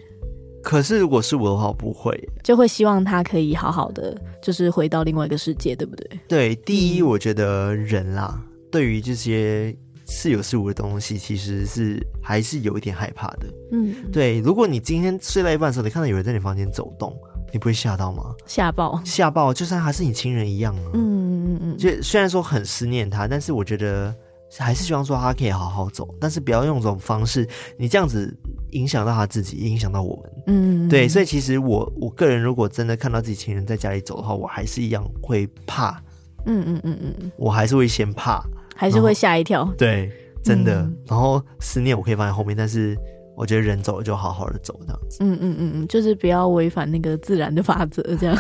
[0.67, 6.21] 可是如果是我的话，不会，就会希望他可以好好的，就是回到另外一个世界，对不对？
[6.27, 8.37] 对，第一，嗯，我觉得人啦，
[8.73, 9.73] 对于这些。
[10.09, 13.47] 似有似无的东西，其实是还是有一点害怕的。
[13.73, 14.39] 嗯，对。
[14.39, 17.13] 如果你今天睡到一半的时候，你看到有人在你房间走动，
[17.53, 18.33] 你不会吓到吗？
[18.47, 19.53] 吓爆，吓爆！
[19.53, 20.91] 就算他是你亲人一样啊。
[20.95, 21.77] 嗯嗯嗯。
[21.77, 24.15] 就虽然说很思念他，但是我觉得
[24.59, 28.35] 还是希望说他可以好好走，但是不要用这种方式，你这样子
[28.73, 30.33] 影响到他自己，影响到我们。
[30.47, 31.09] 嗯，对。
[31.09, 36.01] 所以其实我我个人如果真的看到自己亲人在家里走的话，我还是一样会怕。
[36.47, 38.43] 嗯嗯嗯嗯，我还是会先怕。
[38.79, 40.13] 还是会吓一跳，对，
[40.45, 40.83] 真的。
[40.83, 42.95] 嗯、然后思念我可以放在后面，但是
[43.35, 45.17] 我觉得人走了就好好的走这样子。
[45.21, 48.39] 嗯嗯嗯嗯，就是不要违反那个自然的法则，这样。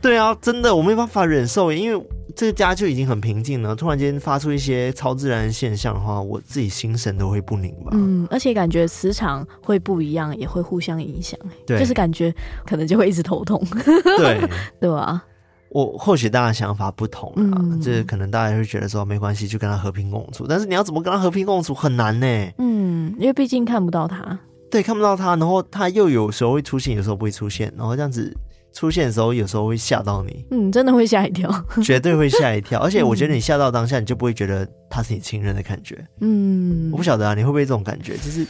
[0.00, 7.90] 对啊，真的我没办法忍受，因为这个家就已经很平静了，突然间发出一些超自然的现象的话，我自己心神都会不宁吧。
[7.92, 11.38] 嗯，而且感觉磁场会不一样，也会互相影响。
[11.66, 12.34] 对，就是感觉
[12.66, 13.62] 可能就会一直头痛。
[14.18, 14.48] 对，
[14.80, 15.22] 对吧？
[15.70, 20.46] 我或许大家想法不同啊，嗯、就是可能大家会觉得说没关系，就跟他和平共处。
[20.46, 22.26] 但是你要怎么跟他和平共处很难呢？
[22.58, 24.38] 嗯，因为毕竟看不到他，
[24.70, 28.36] 对，看不到他，然后他又有时候会出现，有时候不会出现，然后这样子
[28.72, 30.44] 出现的时候，有时候会吓到你。
[30.50, 31.50] 嗯，真的会吓一跳，
[31.82, 32.80] 绝对会吓一跳。
[32.80, 36.04] 而且我觉得你吓到当下，你就不会觉得他是你亲人的感觉。
[36.20, 38.16] 嗯，我不晓得啊，你会不会这种感觉？
[38.16, 38.46] 就是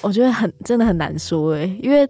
[0.00, 2.08] 我觉得很真的很难说哎，因为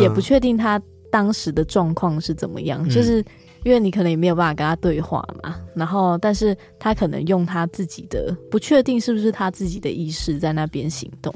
[0.00, 3.24] 也不确定他当时的状况是怎么样，嗯、就是。
[3.62, 11.30] 因为你可能也没有办法跟他对话嘛，然后，但是他可能用他自己的，不确定是不是他自己的意识在那边行动，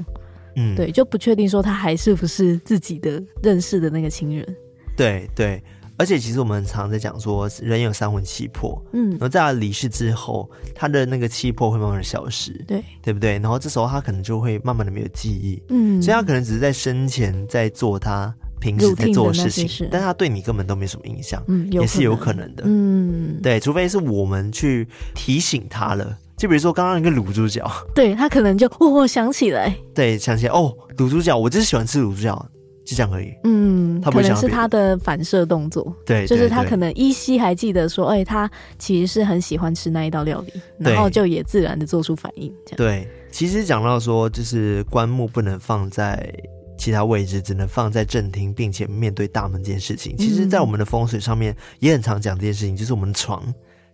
[0.55, 4.55] 嗯，对，就不确定说他还是不是自己的认识的那个亲人，
[4.95, 5.63] 对对，
[5.97, 13.33] 而且其实我们常常在讲说，人有三魂七魄，嗯，然后在他离世之后，他的那个气魄会慢慢的消失，对，对不对？
[13.39, 18.33] 然后这时候他可能就会慢慢的没有记忆，嗯，所以他可能只是在生前在做他。
[18.57, 19.87] 平时在做事情，事。
[19.91, 32.43] 但他对你根本都没什么印象，嗯，也是有可能的，嗯，对，除非是我们去提醒他了，就比如说刚刚那个卤猪脚，对他可能就哦想起来，对，想起来哦，卤猪脚，我就是喜欢吃卤猪脚，
[32.85, 46.31] 就这样而已，嗯，他不会想，可能是他的反射动作，对，就是他可能依稀还记得说，哎，他其实是很喜欢吃那一道料理，然后就也自然的做出反应，这样，对，其实讲到说，就是棺木不能放在。
[46.77, 53.41] 其他位置只能放在正厅，并且面对大门这件事情，其实，在我们的风水上面也很常讲这件事情，就是我们的床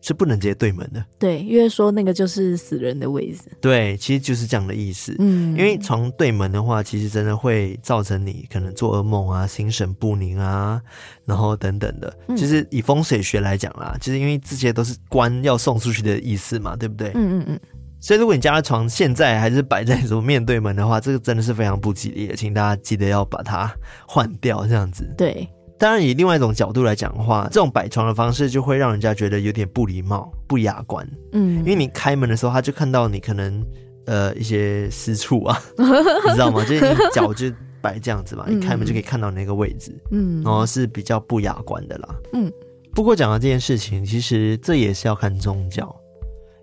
[0.02, 1.04] 是不能直接对门的。
[1.18, 3.44] 对，因为说那个就是死人的位置。
[3.62, 5.16] 对，其实就是这样的意思。
[5.20, 10.82] 嗯，因为床对门的话，其实真的会造成你可能做噩梦啊、心神不宁啊，
[11.26, 12.14] 然后等等的。
[12.36, 17.10] 其实以风水学来讲啦，就是因为这些都是官要送出去的意思嘛，对不对？
[17.14, 17.60] 嗯嗯嗯。
[18.04, 23.72] 所以，如果你家的床现在还是摆在什么面对门的话，这个真的是非常不吉利的，请大家记得要把它
[24.08, 24.66] 换掉。
[24.66, 25.48] 这样子，对。
[25.82, 31.06] 当然，以另外一种角度来讲的话，这种摆床的方式就会让人家觉得有点不礼貌、不雅观。
[31.32, 33.66] 嗯，因为你开门的时候，他就看到你可能
[34.06, 36.64] 呃一些私处啊， 你知道吗？
[36.64, 42.16] 就是你脚就摆这样子嘛， 你开门就可以看到那个位置，嗯，然后是比较不雅观的啦。
[42.34, 42.52] 嗯，
[42.94, 45.94] 不过讲到这件事情，其实这也是要看宗教，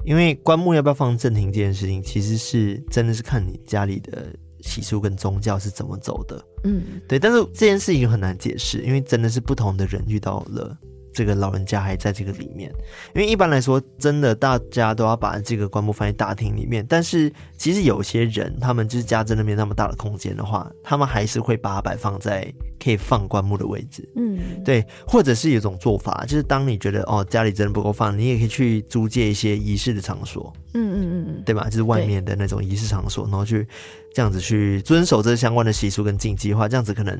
[0.04, 4.26] 因为棺木要不要放正庭这件事情，其实是真的是看你家里的
[4.60, 6.44] 习俗跟宗教是怎么走的。
[6.64, 10.76] 嗯，对，但是这件事情很难解释，因为真的是不同的人遇到了。
[11.18, 12.72] 这个老人家还在这个里面，
[13.12, 16.86] 因为一般来说，真的大家都要把这个棺木放在大厅里面。
[16.88, 22.46] 但是其实有些人，他们就是家真的没那么大的空间的话，他们还是会把它摆放在
[22.78, 24.08] 可以放棺木的位置。
[24.14, 30.52] 嗯，对，或者是有一种做法，就是当你觉得哦家里真的不够放，你也可以去租借一些仪式的场所。
[30.74, 31.64] 嗯嗯嗯嗯，对吧？
[31.64, 33.66] 就是外面的那种仪式场所，然后去
[34.14, 37.18] 这样子去遵守这相关的习俗跟禁忌的话，这样子可能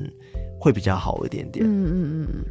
[0.57, 1.65] 会比较好一点点。
[1.65, 2.45] 嗯嗯嗯嗯。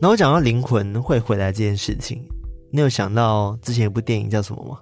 [0.00, 2.22] 然后讲到灵魂会回来这件事情，
[2.70, 4.78] 你有想到之前有部电影叫什么吗？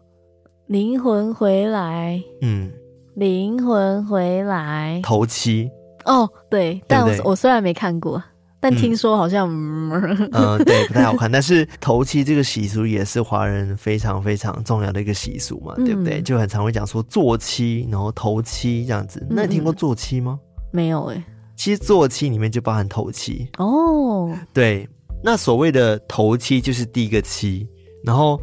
[0.67, 2.71] 灵魂回来，嗯，
[3.15, 5.71] 灵魂回来，头七
[6.05, 8.23] 哦，对，但我我虽然没看过，
[8.59, 11.31] 但听说好像，嗯，呃，对，不太好看。
[11.31, 16.23] 但是头七这个习俗也是华人非常非常重要的一个习俗嘛，对不对？
[16.23, 19.25] 就很常会讲说坐七，然后头七这样子。
[19.29, 20.41] 那你听过坐七吗？
[20.73, 21.23] 没有诶。
[21.55, 24.89] 其实坐七里面就包含头七哦，对。
[25.23, 27.67] 那所谓的头七就是第一个七，
[28.05, 28.41] 然后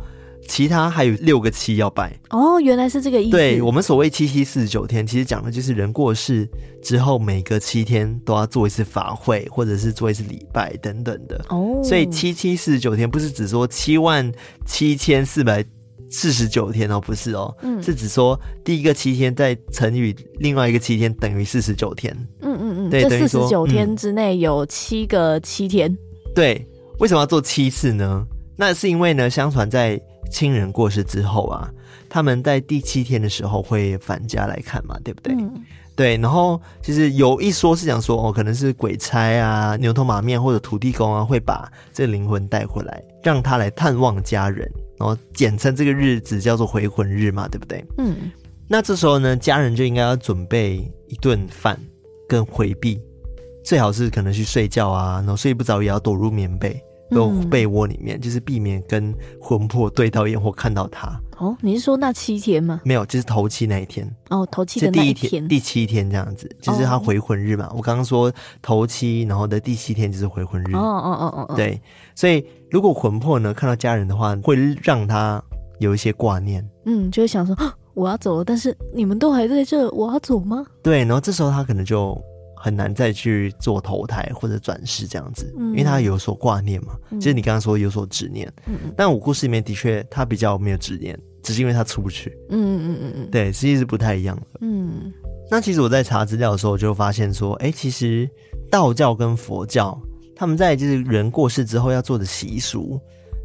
[0.48, 2.18] 其他还有六个七要拜。
[2.30, 3.32] 哦，原来是这个意思。
[3.32, 6.48] 对，我们所谓七七四十九天，其实讲的就是人过世
[6.82, 11.44] 之后，每隔七天都要做一次法会，或者是做一次礼拜等等的。
[11.50, 14.32] 哦，所以七七四十九天不是只说七万
[14.66, 15.64] 七千四百
[16.10, 22.16] 四十九天哦，不是哦，嗯，是指说第一个七天再乘以另外一个七天等于四十九天。
[22.42, 25.96] 嗯嗯嗯，对，这四十九天之内有七个七天。
[26.40, 26.66] 对，
[27.00, 28.26] 为什么要做七次呢？
[28.56, 30.00] 那是因为呢，相传在
[30.32, 31.70] 亲人过世之后啊，
[32.08, 35.36] 他们在第七天的时候会返家来看嘛，对不对？
[35.38, 35.52] 嗯、
[35.98, 44.66] 对，然后其实有一说是讲说哦，可能是鬼差啊、牛头马面或者土地公啊，会把这灵魂带回来，让他来探望家人，
[44.98, 47.84] 然后简称这个日子叫做回魂日嘛，对不对？
[47.98, 48.32] 嗯，
[48.66, 51.78] 那这时候呢，家人就应该要准备一顿饭
[52.30, 52.98] 跟回避。
[53.70, 61.08] 最好是可能去睡觉啊，然后睡不着也要躲入棉被，躲被窝里面，嗯，就是避免跟魂魄对到眼或看到他。
[61.38, 62.82] 哦，你是说那七天吗？
[62.84, 64.12] 没有，就是头七那一天。
[64.32, 67.68] 哦，头七的那一天，第一天，第七天这样子，就是他回魂日嘛。
[67.68, 70.74] 哦，我刚刚说头七，然后的第七天就是回魂日。
[70.74, 71.56] 哦哦哦哦哦。
[71.56, 71.80] 对，
[72.16, 75.40] 所以如果魂魄呢看到家人的话，会让他
[75.78, 76.68] 有一些挂念。
[76.88, 77.56] 嗯，就会想说
[77.94, 80.66] 我要走了，但是你们都还在这，我要走吗？
[80.82, 82.20] 对，然后这时候他可能就。
[82.62, 86.94] 很难再去做投胎或者转世这样子，嗯，因为他有所挂念嘛。
[87.12, 92.38] 就、嗯、是你刚刚说有所执念，嗯，但我故事里面的确他比较没有执念，只是因为他出不去。
[92.50, 94.60] 嗯嗯嗯嗯，对，实际是不太一样的。
[94.60, 95.12] 嗯，
[95.50, 98.30] 那其实我在查资料的时候就发现说，哎、欸，其实
[98.70, 99.98] 道教跟佛教
[100.36, 103.00] 他们在就是人过世之后要做的习俗。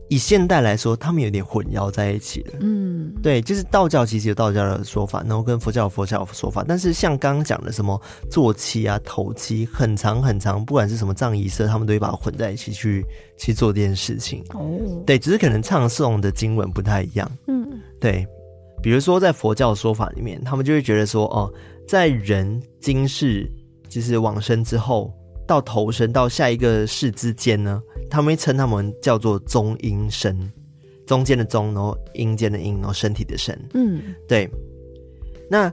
[0.08, 2.54] 以现代来说，他们有点混淆在一起了。
[2.60, 6.64] 嗯，对，就是道教其实有道教的说法，然后跟佛教有佛教的说法。
[6.66, 13.04] 但是像刚刚讲的什么坐骑啊、头七，很长很长，不管是什么葬仪社，他们都会把它混在一起去
[13.38, 14.44] 去做这件事情。
[14.50, 17.30] 哦，对，只是可能唱诵的经文不太一样。
[17.46, 17.66] 嗯，
[17.98, 18.26] 对，
[18.82, 21.52] 比如说在佛教的说法里面，他们就会觉得说，哦，
[21.88, 23.50] 在人今世
[23.88, 25.12] 就是往生之后。
[25.46, 27.78] 到投生到下一个世之间呢，
[28.10, 30.50] 他们会称他们叫做中阴身，
[31.06, 33.58] 中间的中，然后阴间的阴，然后身体的身。
[33.74, 34.48] 嗯，对。
[35.50, 35.72] 那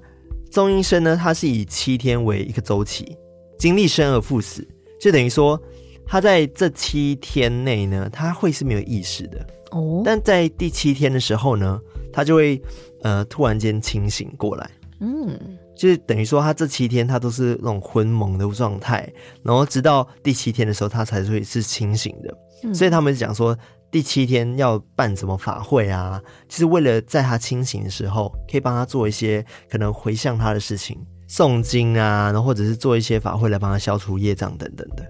[0.50, 3.16] 中阴身呢，它是以七天为一个周期，
[3.58, 4.68] 经历生而复死，
[5.00, 5.62] 就等于说
[6.06, 9.48] 他在这七天内呢，他会是没有意识的。
[9.72, 10.02] 哦。
[10.04, 11.80] 但在第七天的时候呢，
[12.12, 12.62] 他就会
[13.02, 14.70] 呃突然间清醒过来。
[15.00, 15.40] 嗯。
[15.82, 22.32] 就是等于说，他这七天他都是那种昏蒙的状态，然后直到第七天的时候，他才会是清醒的。
[22.64, 22.76] 嗯。
[22.76, 23.58] 所以他们讲说，
[23.90, 26.22] 第七天要办什么法会啊？
[26.48, 30.96] 其实为了在他清醒的时候，可以帮他做一些可能回向他的事情，
[31.28, 35.04] 诵经啊，然后或者是做一些法会来帮他消除业障等等的。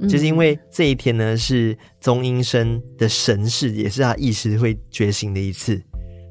[0.00, 0.08] 嗯。
[0.08, 5.80] 就是因为这一天呢，是中阴身的神识，也是他意识会觉醒的一次。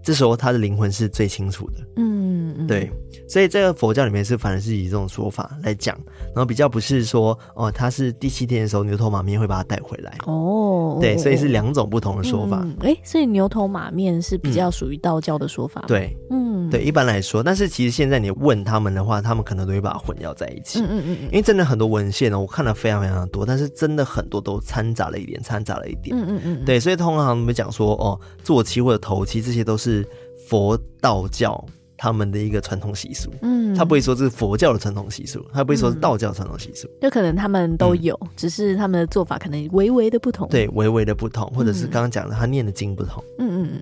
[0.06, 1.74] 这时候他的灵魂是最清楚的。
[1.98, 2.90] 嗯，对。
[3.28, 12.58] 所以这个佛教里面是反而是以这种说法来讲，然后比较不是说哦，他是第七天的时候牛头马面会把他带回来哦，对，所以是两种不同的说法。
[12.82, 15.82] 哎、嗯，所以牛头马面是比较属于道教的说法。
[15.86, 16.45] 嗯、对，嗯，
[16.78, 20.80] 对，一般来说，但是其实现在你问他们的话，他们可能都会把它混淆在一起。
[20.80, 26.16] 嗯嗯嗯，因为真的很多文献呢，我看了非常非常的多，但是真的很多都掺杂了一点，掺杂了一点。
[26.16, 30.08] 嗯嗯嗯，对，所以通常我们讲说哦，坐骑或者头骑这些都是
[30.48, 31.64] 佛道教。
[31.98, 43.82] 他们的一个传统习俗，嗯，他不会说这是佛教的传统习俗，他不会说是道教传统习俗，就可能他们都有，嗯、只是他们的做法可能微微的不同，对，微微的不同，或者是刚刚讲的他念的经不同，嗯嗯嗯。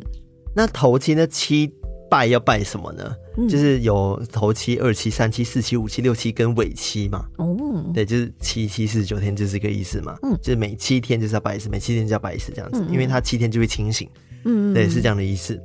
[0.55, 1.25] 那头七呢？
[1.25, 1.73] 七
[2.13, 3.15] 拜要拜什么呢？
[3.37, 7.25] 嗯、就是有头七、二七、三七、四七、五七、六七跟尾七嘛。
[7.39, 7.57] 哦，
[7.91, 10.15] 对，就是七七四十九天就是这个意思嘛。
[10.21, 14.07] 嗯，就是每七天就是要拜一次，每七天就要拜一次这样子，因为他七天就会清醒。
[14.45, 15.59] 嗯，对，是这样的意思。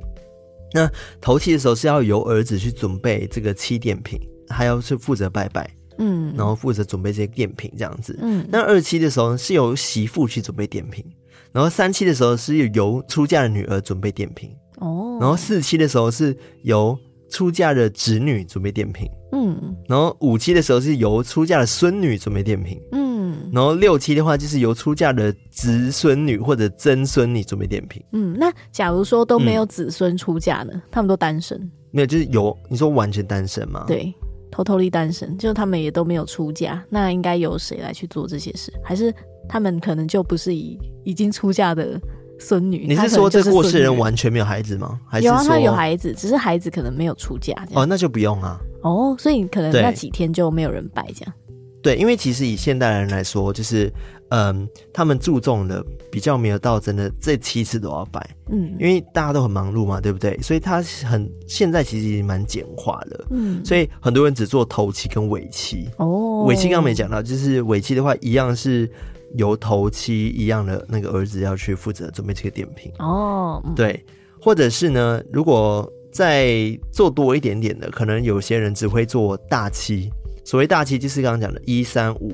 [0.73, 0.89] 那
[1.21, 8.17] 头七的时候是要由儿子去准备这个七奠品，还要去负责拜拜，嗯，然后负责准备这些奠品这样子。
[8.23, 11.05] 嗯，那二七的时候是由媳妇去准备奠品，
[11.51, 14.49] 然后三七的时候是由出嫁的女儿准备奠品。
[14.79, 16.97] 哦，然后四期的时候是由
[17.29, 30.71] 出嫁的侄女准备奠品，嗯，然后五期的时候是由出嫁的孙女准备奠品，嗯，然后六期的话就是由出嫁的侄孙女或者曾孙女准备奠品，嗯，那假如说都没有子孙出嫁呢？
[30.73, 31.59] 嗯、他们都单身？
[31.91, 33.83] 没有，就是有你说完全单身吗？
[33.85, 34.13] 对
[34.51, 38.73] ，totally 单身，就他们也都没有出嫁，那应该由谁来去做这些事？
[38.83, 39.13] 还是
[39.47, 41.99] 他们可能就不是以已经出嫁的？
[42.39, 44.99] 孙女，你是说这过世人完全没有孩子吗？
[45.05, 48.59] 还是说有啊，他有孩子，只是孩子可能没有出嫁哦，那就不用啊。
[48.81, 51.33] 哦，所以可能那几天就没有人拜这样。
[51.81, 53.89] 对，因为其实以现代人来说，就是
[54.29, 58.19] 嗯，他们注重的比较没有到真的这七次都要拜，
[58.51, 60.37] 嗯，因为大家都很忙碌嘛，对不对？
[60.41, 65.89] 所以他很现在其实已经蛮简化了，嗯，所以很多人只做头七跟尾七。
[65.97, 68.89] 哦，尾七刚刚没讲到，就是尾七的话一样是。
[69.35, 74.03] 由头七一样的那个儿子要去负责准备这个点评哦，对，
[74.41, 80.09] 或者是呢，如果再做多一点点的，可能有些人只会做大七。
[80.43, 82.33] 所谓大七，就是刚刚讲的一三五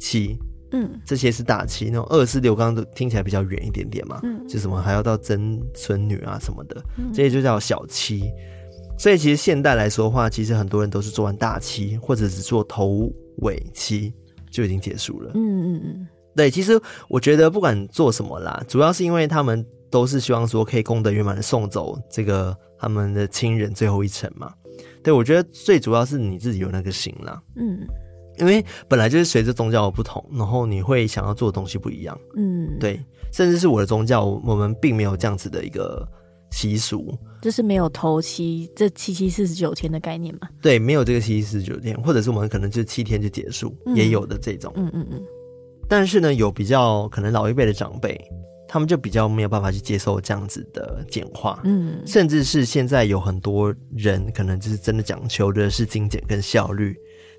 [0.00, 0.38] 七，
[0.72, 1.86] 嗯，这些是大七。
[1.86, 8.30] 那种二四六，刚刚都听起来比较远一点点嘛，嗯，就什么还要到曾孙女啊什么的，这些就叫小七。
[8.98, 14.10] 所以其实现代来说的话，其实很多人都是做完大七，或者只做头尾七。
[14.56, 15.32] 就已经结束了。
[15.34, 24.50] 嗯嗯嗯，对，其实我觉得不管做什么啦，主要是因为他们都是希望说可以功德圆满的送走这个他们的亲人最后一程嘛。
[25.02, 27.38] 对，我觉得最主要是你自己有那个心啦。
[27.56, 27.86] 嗯，
[28.38, 32.18] 因为本来就是随着宗教的不同，然后你会想要做的东西不一样。
[32.34, 32.98] 嗯，对，
[33.30, 36.08] 甚至是我的宗教，我们并没有这样子的一个。
[36.50, 40.48] 习俗就是没有头七这七七四十九天的概念嘛？
[40.62, 44.72] 对，没有这个七七四十九天，或者是我们可能就七天就结束，嗯、也有的这种。
[44.76, 45.22] 嗯嗯嗯。
[45.88, 48.18] 但是呢，有比较可能老一辈的长辈，
[48.66, 51.60] 他们就比较没有办法去接受这样子的简化。
[51.64, 52.02] 嗯。
[52.06, 56.96] 甚至是现在有很多人，可能就是真的讲求的是精简跟效率，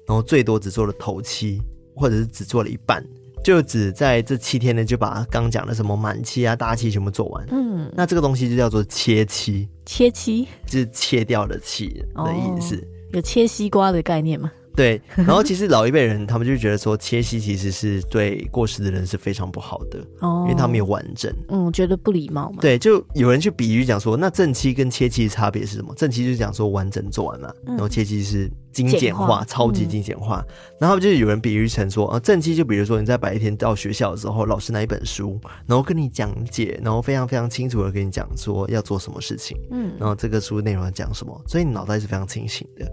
[0.08, 1.60] 然后最多只做了头七，
[1.96, 3.04] 或者是只做了一半。
[3.48, 7.46] 就只在这七天呢，就把刚讲的什么满期啊、大期全部做完。
[7.50, 12.76] 嗯，那这个东西就叫做切期，切期就是切掉的期的意思。
[12.76, 14.52] 哦，有切西瓜的概念吗？
[14.78, 22.60] 对，然后其实老一辈人他们就觉得说切息其实是对过世的人是非常不好的哦，因为他没有完整，嗯，觉得不礼貌嘛。
[22.62, 25.92] 对，就有人去比喻讲说，那正期跟切七的差别是什么？
[25.96, 30.46] 正期就是讲说完整做完嘛，嗯、然后切七是精简化，化超级精简化。
[30.48, 42.86] 嗯、然后就是有人比喻成说啊，正期就比如说你在白天到学校的时候，老师拿一本书，然后跟你讲解，然后非常非常清楚的跟你讲说要做什么事情，嗯，然后这个书内容要讲什么，所以你脑袋是非常清醒的。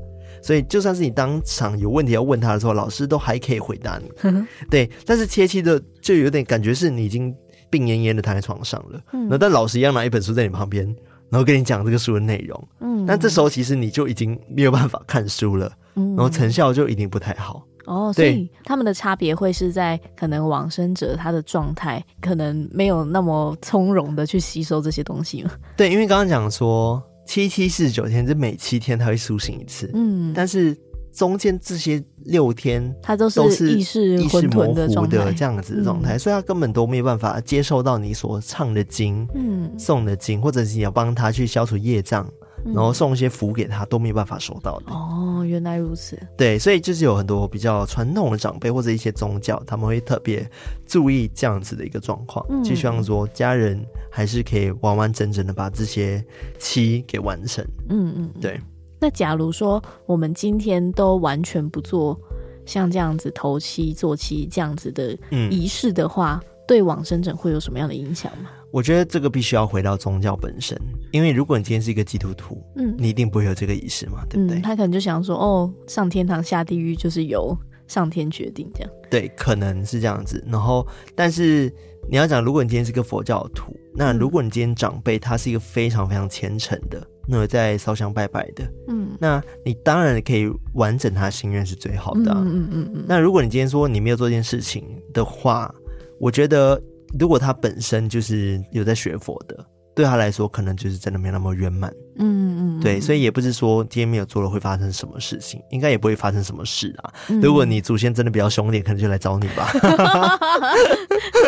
[0.45, 4.11] 所以，就算是你当场有问题要问他的时候，老师都还可以回答你。
[4.69, 7.35] 对，但是切七的就有点感觉是你已经
[7.71, 10.85] 病恹恹的躺在床上了，嗯，那但老师一样拿一本书在你旁边，
[11.31, 12.69] 然后跟你讲这个书的内容。
[12.81, 17.67] 嗯，那这时候其实你就已经没有办法看书了，嗯，然后成效就一定不太好。
[17.87, 25.51] 哦，所以他们的差别会是在可能往生者他的状态可能没有那么从容的去吸收这些东西吗？
[25.75, 27.03] 对，因为刚刚讲说。
[27.27, 29.91] 七七四十九天，这每七天他会苏醒一次。
[29.95, 30.77] 嗯，但是
[31.13, 34.89] 中间这些六天，他都是意识意识模糊的
[35.33, 42.29] 这样子的状态，嗯、所以他根本都没有办法接受到你所唱的经、嗯，诵的经，或者是你要帮他去消除业障。
[42.73, 44.93] 然后送一些福给他，都没有办法收到的。
[44.93, 46.19] 哦，原来如此。
[46.37, 50.49] 对，所以就是有很多比较传统的长辈或者一些宗教，他们会特别
[50.87, 56.25] 注意这样子的一个状况，嗯、就希望说家人还是可以完完整整的把这些
[56.59, 57.65] 期给完成。
[57.89, 58.61] 嗯嗯，对。
[59.01, 62.19] 那假如说我们今天都完全不做
[62.65, 65.15] 像这样子头七、做七这样子的
[65.51, 68.49] 仪式的话，嗯、对往生者会有什么样的影响吗？
[68.75, 70.77] 我觉得这个必须要回到宗教本身，
[71.13, 74.59] 因为如果你今天是一个基督徒，嗯，你一定不会有这个仪式嘛，对不对？
[74.59, 77.57] 嗯，他可能就想说，哦，上天堂下地狱就是由
[77.87, 78.91] 上天决定这样。
[79.09, 80.43] 对，可能是这样子。
[80.49, 81.73] 然后，但是
[82.11, 92.43] 你要讲，如果你今天是个佛教徒，那如果你今天长辈他是一个非常非常虔诚的，那有在烧香拜拜的，嗯，那你当然可以完整他心愿是最好的、啊。
[92.45, 93.05] 嗯嗯嗯嗯。
[93.07, 95.73] 那如果你今天说你没有做这件事情的话，
[96.19, 96.83] 我觉得
[97.19, 99.65] 如果他本身就是有在学佛的。
[99.97, 101.89] 对他来说，可能就是真的没那么圆满。
[102.19, 107.15] 嗯嗯，对，所以也不是说今天没有做了会发生什么事情，应该也不会发生什么事啊。
[107.29, 109.71] 嗯、如果你祖先真的比较凶点，可能就来找你吧。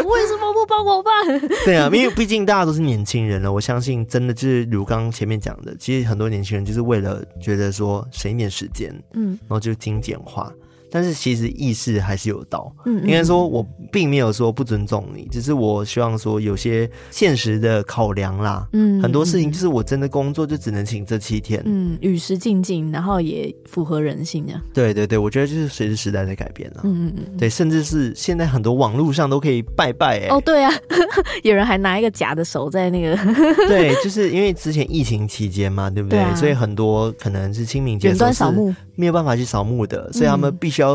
[0.06, 1.12] 为什么不帮我办？
[1.64, 10.52] 对啊，因为毕竟大家都是年轻人了，我相信真的就是如刚刚前面讲的，其实很多年轻人就是为了觉得说省一点时间，嗯，然后就精简化。
[10.96, 24.56] 但是其实意识还是有到，嗯，应该说我并没有说不尊重你，只是我希望说有些现实的考量啦，嗯，很多事情就是我真的工作就只能请这七天，嗯，与时俱进，然后也符合人性啊。
[24.72, 30.72] 对对对，我觉得就是随着时代在改变了，嗯嗯嗯，对，甚至是现在很多网络上都可以拜拜，哎，哦对啊，
[31.44, 33.14] 有人还拿一个假的手在那个，
[33.68, 36.24] 对，就是因为之前疫情期间嘛，对不对？
[36.34, 38.74] 所以很多可能是清明节远端扫墓。
[38.98, 40.85] 没有办法去扫墓的，所以他们必须要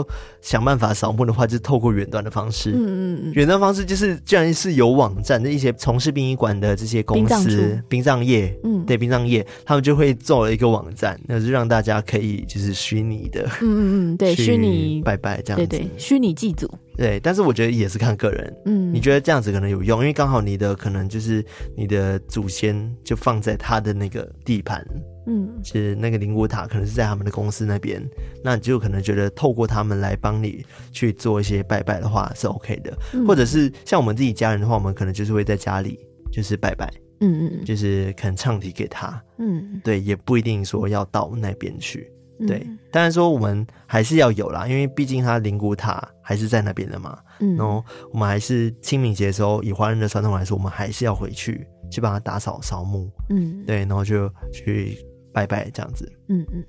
[0.41, 2.71] 想办法扫墓的话，就是透过远端的方式。
[2.71, 17.19] 嗯嗯嗯，远端方式就是，既然是有网站的一些从事殡仪馆的这些公司，殡葬业，嗯，对，殡葬业，他们就会做了一个网站，那就让大家可以就是虚拟的，嗯嗯嗯，对，虚拟拜拜这样子，对对，虚拟祭祖，对。
[17.19, 21.43] 但是我觉得也是看个人，嗯，你觉得这样子可能有用，因为刚好你的可能就是
[21.75, 24.85] 你的祖先就放在他的那个地盘。
[25.31, 28.05] 嗯，是那个灵骨塔，可能是在他们的公司那边，
[28.43, 35.97] 那你就可能觉得透过他们来帮你去做一些拜拜的话是 OK 的，嗯、或者是像我们自己家人的话，我们可能就是会在家里
[36.33, 42.11] 就是拜拜，嗯嗯，就是可能唱题给他，嗯，对，也不一定说要到那边去，
[42.45, 54.97] 对，嗯、当然说我们还是要有啦，因为毕竟他灵骨塔还是在那边的嘛，嗯，然后我们还是清明节的时候，以华人的传统来说，我们还是要回去去帮他打扫扫墓，嗯，对，然后就去。
[55.33, 56.63] 拜拜这样子，嗯嗯，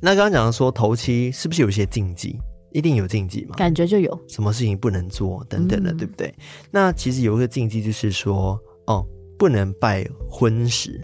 [0.00, 2.38] 那刚刚讲的说头七是不是有一些禁忌？
[2.72, 3.54] 一定有禁忌吗？
[3.56, 6.34] 感觉就有，什么事情不能做等等的，嗯、对不对？
[6.70, 9.06] 那其实有一个禁忌就是说，哦，
[9.38, 11.00] 不能拜荤食。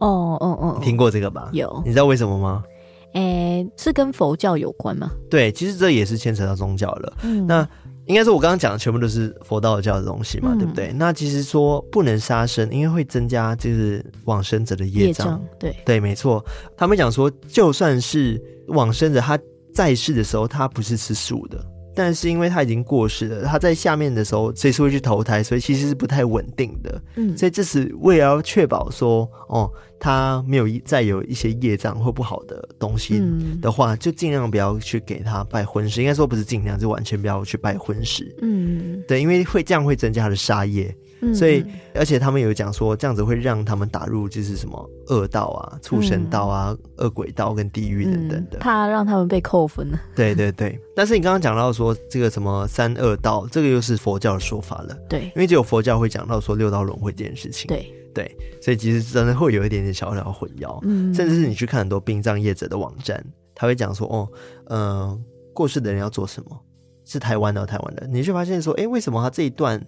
[0.00, 1.48] 哦哦哦，听过这个吧？
[1.52, 2.64] 有，你知道为什么吗？
[3.12, 5.12] 诶、欸，是跟佛教有关吗？
[5.30, 7.16] 对，其实这也是牵扯到宗教了。
[7.22, 7.68] 嗯，那。
[8.06, 10.92] 应该说，我刚刚讲的全部都是佛道教的东西嘛，嗯、对不对？
[10.92, 15.42] 那其实说不能杀生，因为会增加就是往生者的业障。
[15.58, 16.44] 对对，没错。
[16.76, 19.38] 他们讲说，就算是往生者他
[19.74, 21.58] 在世的时候，他不是吃素的。
[21.98, 27.02] 但是因为他已经过世了，他在下面的时候随时会去投胎，所以其实是不太稳定的。
[27.14, 33.22] 嗯，所以这是为了要确保说，哦，他没有再有一些业障或不好的东西
[33.60, 36.00] 的话，嗯、就尽量不要去给他拜婚食。
[36.00, 38.36] 应该说不是尽量，就完全不要去拜婚食。
[38.42, 40.94] 嗯，对，因为会这样会增加他的杀业。
[41.34, 49.98] 所以，而且他们有讲说，这样子会让他们打入就是什么恶道啊、畜生道啊、恶、嗯、鬼道跟地狱等等的，怕让他们被扣分了。
[50.14, 54.94] 对对对，但是你刚刚讲到说这个什么三恶道，这个又是佛教的说法了。
[55.08, 57.66] 对，因为只有佛教会讲到说六道轮回这件事情。
[57.66, 60.78] 对对，所以其实真的会有一点点小小的混淆。
[60.84, 63.22] 嗯，甚至是你去看很多殡葬业者的网站，
[63.54, 64.26] 他会讲说，哦，
[64.68, 65.20] 嗯、呃，
[65.52, 66.58] 过世的人要做什么？
[67.04, 69.84] 是台湾的，台湾的，你就发现说，哎，为什么他这一段？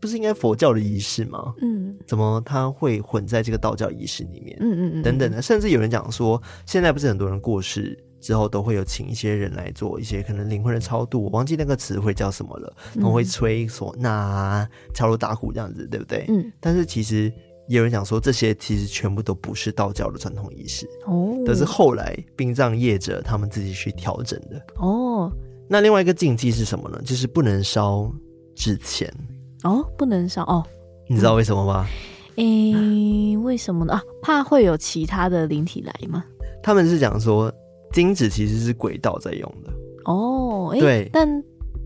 [0.00, 1.52] 不是应该佛教的仪式吗？
[1.60, 4.56] 嗯，怎么他会混在这个道教仪式里面？
[4.58, 16.24] 嗯嗯嗯，等等的，甚至有人讲说，现在不是很多人过世之后都会有请一些人来做一些可能灵魂的超度，我忘记那个词汇叫什么了，然后会吹唢呐、敲锣打鼓这样子，对不对？
[16.28, 17.30] 嗯，但是其实
[17.70, 25.30] 也有人讲说，这些其实全部都不是道教的传统仪式哦，都是后来殡葬业者他们自己去调整的哦。
[25.68, 27.00] 那另外一个禁忌是什么呢？
[27.04, 28.12] 就是不能烧
[28.56, 29.08] 纸钱。
[29.62, 30.66] 哦，不能烧哦，
[31.08, 31.86] 你知道为什么吗？
[32.34, 33.92] 诶、欸，为什么呢？
[33.92, 36.24] 啊，怕会有其他的灵体来吗？
[36.64, 37.54] 他们是讲说
[37.92, 39.72] 金纸其实是鬼道在用的
[40.06, 41.28] 哦，欸、对，但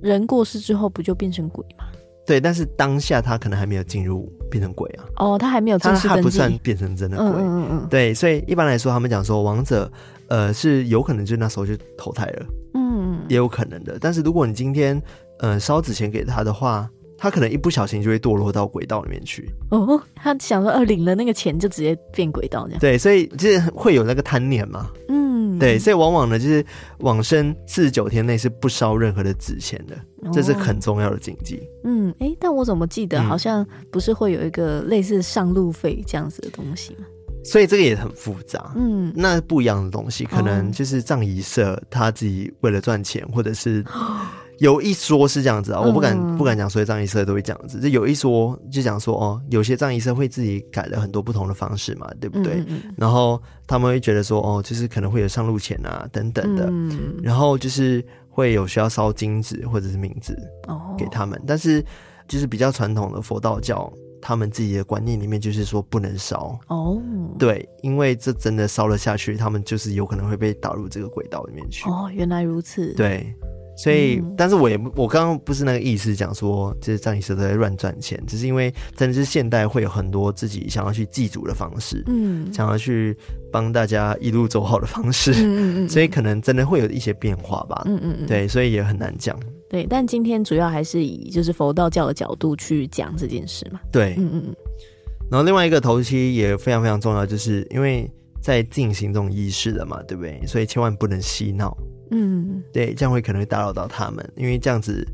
[0.00, 1.84] 人过世之后不就变成鬼吗？
[2.26, 5.04] 对，但是当下他可能还没有进入变成鬼啊。
[5.16, 7.26] 哦，他还没有他不算变成真的鬼。
[7.26, 7.86] 嗯嗯嗯。
[7.88, 9.90] 对，所以一般来说，他们讲说王者，
[10.28, 13.98] 呃，是有可能就那时候就投胎了，嗯，也有可能的。
[14.00, 15.00] 但是如果你今天
[15.38, 16.88] 呃烧纸钱给他的话。
[17.16, 20.00] 他可能一不小心就会堕落到轨道里面去哦。
[20.14, 22.80] 他想说，呃，领了那个钱就直接变轨道这样。
[22.80, 24.90] 对，所以就是会有那个贪念嘛。
[25.08, 26.64] 嗯，对，所以往往呢，就是
[26.98, 31.62] 往生四十九天内是不烧任何的纸钱的，哦、这是很重要的禁忌。
[31.84, 37.06] 嗯，哎、欸，但我怎么记得好像不是会有一个类似上路费这样子的东西吗？
[37.44, 38.72] 所以这个也很复杂。
[38.74, 43.84] 嗯，那不一样的东西，可能就是葬仪社他自己为了赚钱，或者是。
[44.64, 47.78] 有一说是这样子啊，我不敢、嗯、不敢讲，所有藏医社都会这样子。
[47.78, 52.64] 就有一说就讲说哦，有些藏医社会自己改了很多不同的方式嘛，对不对？
[52.96, 60.34] 然后他们会觉得说哦，就是可能会有上路钱啊等等的，嗯、然后就是会有需要烧金纸或者是冥纸
[60.96, 61.84] 给他们，哦、但是
[62.26, 63.92] 就是比较传统的佛道教。
[64.26, 66.98] 他们自己的观念里面就是说不能烧哦，
[67.38, 71.86] 对，因为这真的烧了下去，他们就是有可能会被打入这个轨道里面去。
[71.90, 72.94] 哦，原来如此。
[72.94, 73.36] 对，
[73.76, 83.16] 所以，嗯、但是我也我刚刚不是那个意思，讲说就是葬仪社都在乱赚钱，只是因为真的是现代会有很多自己想要去祭祖的方式，嗯，想要去
[83.52, 89.38] 帮大家一路走好的方式，嗯嗯嗯， 所以可能真的会有一些变化吧，嗯嗯嗯，对，所以也很难讲。
[89.68, 93.80] 对，但今天主要还是以就是佛道教的角度去讲这件事嘛。
[93.90, 94.54] 对，嗯嗯嗯。
[95.30, 98.08] 然后另外一个头期也非常非常重要，就是因为
[98.40, 100.40] 在进行这种仪式的嘛，对不对？
[100.46, 101.76] 所以千万不能嬉闹。
[102.14, 105.06] 嗯，对，这样会可能会打扰到他们，因为这样子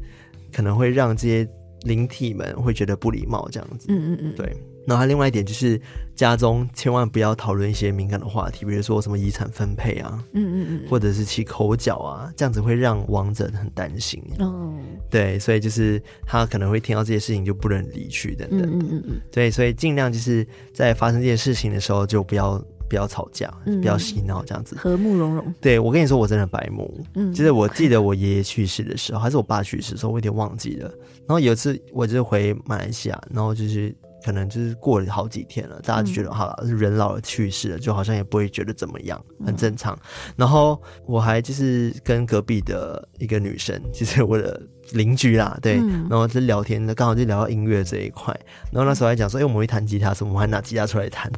[0.53, 1.48] 可能会让这些
[1.82, 3.86] 灵体们会觉得不礼貌，这样子。
[3.88, 4.57] 嗯嗯嗯，对。
[4.86, 5.80] 然后另外一点就是，
[6.16, 14.20] 家中千万不要讨论一些敏感的话题，比如说什么遗产分配啊，嗯嗯嗯，或者是起口角啊，这样子会让亡者很担心。
[14.38, 14.74] 哦，
[15.11, 18.62] 对，所以就是他可能会听到这些事情就不能离去等等。
[18.62, 22.61] 嗯嗯嗯，对，所以尽量就是在发生这些事情的时候就不要
[22.91, 25.55] 不要吵架，不要嬉闹，这样子和睦融融。
[25.61, 27.03] 对，我跟你说，我真的白目。
[27.14, 30.88] 嗯，就是我记得我爷爷去世的时候，还是我爸去世的时候，我有点忘记了。
[31.20, 33.95] 然后有一次，我就回马来西亚，然后就是。
[34.22, 39.95] 可能就是过了好几天了，大家就觉得好了，嗯、人老了去世了，就好像也不会觉得怎么样，很正常。
[39.95, 44.61] 嗯、然后我还就是跟隔壁的一个女生，就是我的
[44.93, 48.34] 邻居啦，对，嗯、然后就聊天，刚好就聊到音乐这一块。
[48.72, 51.30] 然后那时候还讲说，哎、欸，我们会弹吉他什么，我们还拿吉他出来弹。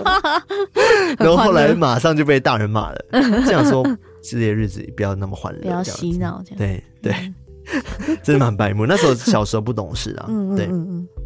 [1.18, 3.04] 然后后来马上就被大人骂了，
[3.46, 3.84] 这样说
[4.22, 7.12] 这些日子不要那么欢乐，不要洗脑，这样对对。
[7.12, 7.34] 嗯
[8.24, 10.26] 真的蛮白目，那时候小时候不懂事啊。
[10.32, 10.68] 嗯、对，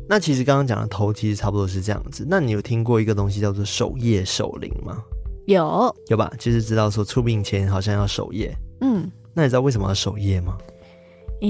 [0.06, 2.26] 那其实刚刚讲的头其实差不多是这样子。
[2.28, 4.98] 那你有听过一个东西叫做守夜守灵吗？
[5.46, 6.30] 有，有吧？
[6.38, 8.54] 就是知道说出殡前好像要守夜。
[8.82, 10.58] 嗯，那你知道为什么要守夜吗？
[11.40, 11.48] 嗯，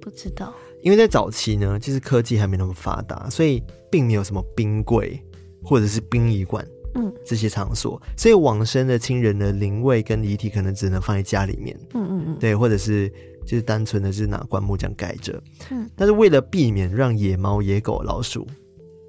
[0.00, 0.54] 不知道。
[0.82, 5.20] 因为在早期呢，其实科技还没那么发达，所以并没有什么冰柜
[5.62, 6.66] 或者是殡仪馆。
[6.98, 11.78] 嗯，这些场所，所以往生的亲人的灵位跟遗体可能只能放在家里面。
[11.92, 13.06] 嗯嗯嗯，对，或者是
[13.46, 15.38] 就是单纯的就是拿棺木这样盖着。
[15.70, 18.46] 嗯，但是为了避免让野猫、野狗、老鼠，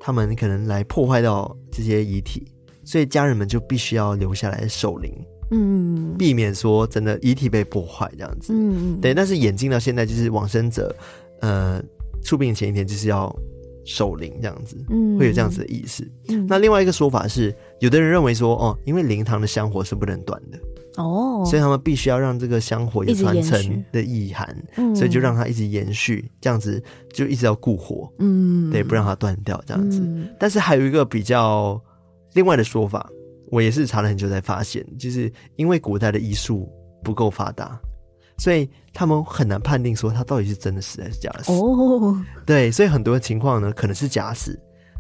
[0.02, 2.46] 他们可能来破坏到这些遗体，
[2.84, 5.14] 所以家人们就必须要留下来守灵。
[5.52, 8.54] 嗯，避免说真的遗体被破坏这样子。
[8.54, 9.14] 嗯嗯，对。
[9.14, 10.96] 但是演进到现在，就是往生者，
[11.42, 11.82] 呃，
[12.24, 13.34] 出殡前一天就是要。
[13.90, 16.06] 守灵这样子，嗯，会有这样子的意思。
[16.28, 20.60] 嗯，那另外一个说法是，有的人认为说，哦，因为灵堂的香火是不能断的，
[21.02, 24.54] 哦，所以他们必须要让这个香火有传承的意涵，
[24.94, 26.84] 所以就让它一直延续，这样子
[27.14, 30.02] 就一直要固火，嗯，对，不让它断掉这样子。
[30.02, 31.82] 嗯，但是还有一个比较
[32.34, 33.10] 另外的说法，
[33.50, 36.70] 我也是查了很久才发现，就是因为古代的医术
[37.04, 37.80] 不够发达。
[38.40, 41.52] 所以他们很难判定说他到底是真的死还是假死。
[41.52, 44.56] 哦，对，所以很多情况呢可能是假死，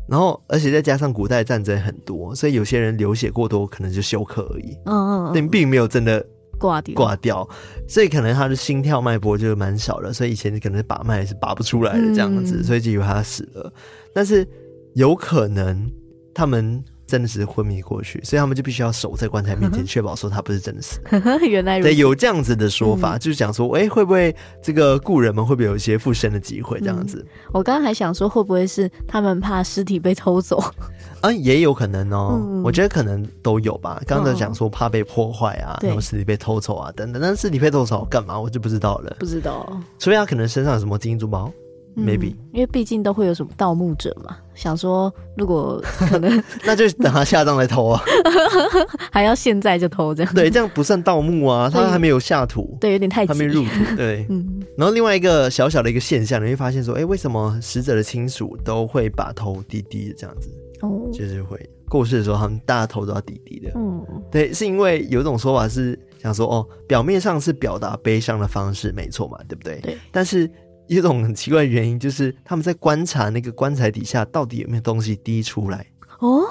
[0.10, 4.76] 然后而且再加上古代战争很多，所以有些人流血过多可能就休克而已。
[4.86, 6.26] 嗯嗯嗯，但并没有真的
[6.58, 7.48] 挂掉挂掉，
[7.88, 13.72] 所以可能他的心跳脉搏就蛮少了，所以以前可能把脉是拔不出来的这样子，所以就以为他死了。
[14.16, 14.48] 但是
[14.96, 15.88] 有可能
[16.34, 16.84] 他们。
[17.08, 21.00] 真的是昏迷过去，所以他们就必须要守在棺材面前，确保说他不是真的死。
[21.48, 21.90] 原来如此。
[21.90, 26.80] 对，有这样子的说法，嗯、就是讲说，哎、欸，会不会这个故人们会不会有一些复生的机会？
[26.82, 27.26] 这样子。
[27.26, 30.62] 嗯、我刚刚还想说，会不会是他们怕尸体被偷走？
[31.22, 32.40] 啊，也有可能哦。
[32.40, 34.02] 嗯、我觉得可能都有吧。
[34.06, 37.22] 刚刚讲说怕被破坏啊，哦、然后尸体被偷走啊等等。
[37.22, 38.38] 但是尸体被偷走干嘛？
[38.40, 39.16] 我就不知道了。
[39.20, 39.66] 不知道。
[39.98, 41.52] 除非他可能身上有什么金银珠宝。
[42.06, 48.02] maybe，因为毕竟都会有什么盗墓者嘛，想说如果 可能，那就等他下葬来偷啊，
[49.12, 50.34] 还要现在就偷这样？
[50.34, 54.62] 对，这样不算盗墓啊，他还没有下土，对，有点太急，还没入土， 对，嗯。
[54.78, 60.50] 然后另外一个小小的一个现象，你会发现说，哎，为什么死者的亲属都会把头低低的这样子？
[60.82, 61.58] 哦，就是会
[61.90, 63.72] 过世的时候，他们大头都要低低的。
[63.76, 69.80] 嗯，对，是因为有一种说法是想说，哦，表面上是表达悲伤的方式，没错嘛，对不对？
[69.82, 70.50] 对，但是。
[70.88, 75.86] 一种很奇怪的原因，就是他们在观察那个棺材底下到底有没有东西滴出来
[76.20, 76.44] 哦。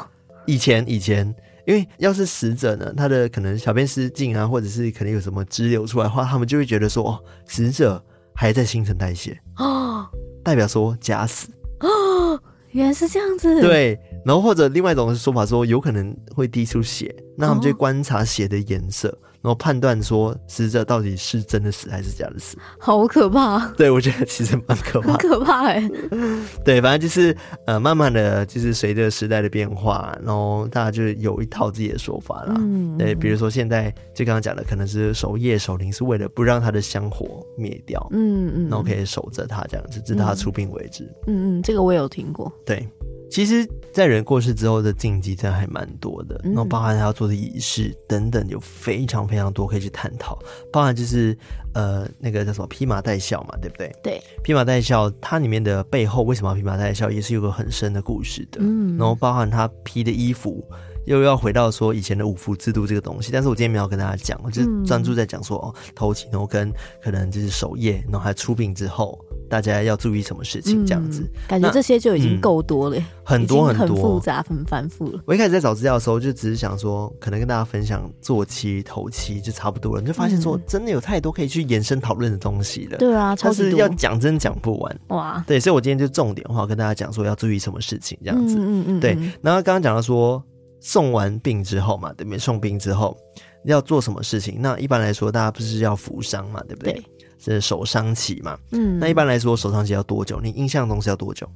[0.47, 1.35] 以前以前，
[1.67, 10.07] 因为要是死者呢，他的可能小便失禁啊，或者是可能有什么汁流出来的话，他们就会觉得说，哦，死者还在新陈代谢哦，
[10.45, 11.49] 代表说假死
[11.81, 12.41] 哦。
[12.73, 13.63] 原来是这样子。
[13.63, 19.09] 对，然后或者另外一种说法说，有可能会滴出血，那他们就观察血的颜色。
[19.09, 23.67] 哦然后判断说死者到底是真的死还是假的死，好可怕。
[23.77, 25.91] 对，我觉得其实蛮可怕，很可怕哎。
[26.65, 32.55] 对，反正就是呃，慢慢的就是随着时代的变化，然后大家就有一套自己的说法啦。
[32.59, 38.05] 嗯，对，比如说现在就刚刚讲的，可能是守夜守灵，是为了不让他的香火灭掉。
[38.13, 41.05] 嗯嗯，然后可以守着他这样子，直到他出殡为止。
[41.27, 42.53] 嗯嗯，这个我有听过。
[42.65, 42.87] 对。
[43.29, 50.39] 其实，在人过世之后的禁忌真的还蛮多的，然后包含他要做的仪式等等，有非常非常多可以去探讨。
[50.73, 51.37] 包含就是
[51.75, 53.95] 呃，那个叫什么披麻戴孝嘛，对不对？
[54.03, 58.61] 对，披麻戴孝，它里面的背后为什么要披麻戴孝，也是有个很深的故事的。
[58.63, 60.65] 嗯，然后包含他披的衣服，
[61.05, 63.31] 又要回到说以前的五福制度这个东西。
[63.33, 66.73] 但是我今天没有跟大家讲，我就是专注在讲说哦，头七，然后跟
[67.03, 69.19] 可能就是守夜，然后还出殡之后。
[69.49, 70.85] 大家要注意什么事情？
[70.87, 75.21] 这样子，嗯、感觉这些就已经够多了，嗯，很多很多，很复杂，很繁复了。
[75.27, 80.01] 我一开始在找资料的时候，就只是想说，可能跟大家分享做期、头期就差不多了。
[80.01, 82.99] 你就发现说，真的有太多可以去延伸讨论的东西了。
[82.99, 85.01] 对啊，超是，要讲真讲不完。
[85.09, 88.57] 哇，对，所以我今天就重点的话跟大家讲说，要注意什么事情，这样子。
[88.59, 89.17] 嗯嗯，嗯，对。
[89.43, 90.43] 然后刚刚讲到说，
[90.81, 92.39] 送完病之后嘛，对不对？
[92.39, 93.17] 送病之后
[93.65, 94.59] 要做什么事情？
[94.61, 96.93] 那一般来说，大家不是要扶伤嘛，对不对？
[96.93, 97.05] 对
[97.39, 98.59] 是手伤期嘛？
[98.73, 100.41] 嗯，那一般来说手伤期要多久？
[100.41, 101.49] 你印象中是要多久？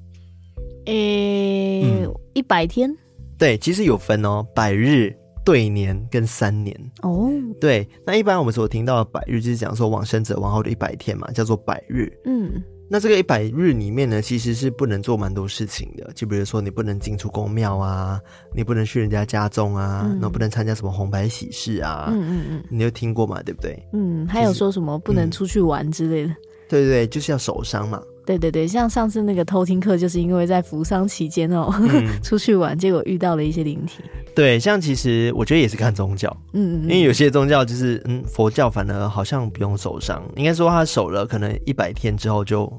[0.87, 2.95] 诶、欸，一百天。
[3.39, 5.14] 对，其实有分哦，百日、
[5.45, 6.74] 对年跟三年。
[7.03, 12.12] 哦，对，那一般我们所听到的百日，就是讲说往生者往后的一百天嘛，叫做百日。
[12.24, 12.62] 嗯。
[12.93, 18.20] 那这个一百日里面呢，其实是不能做蛮多事情的，就比如说你不能进出宫庙啊，
[18.53, 23.41] 你不能去人家家中啊，嗯、然后不能参加什么红白喜事啊，嗯嗯嗯，你有听过嘛？
[23.45, 23.80] 对不对？
[23.93, 26.34] 嗯，还有说什么不能出去玩之类的？
[26.68, 28.03] 对对对，就是要守丧嘛。
[28.26, 34.02] 对对对，像上次那个偷听课，就是因为在扶丧期间哦，嗯、 出去玩，结果遇到了一些灵体。
[34.34, 42.72] 对，像其实我觉得也是看宗教，嗯，嗯，因为有些宗教就是，嗯，佛教反而好像不用守伤，应该说他守了可能一百天之后就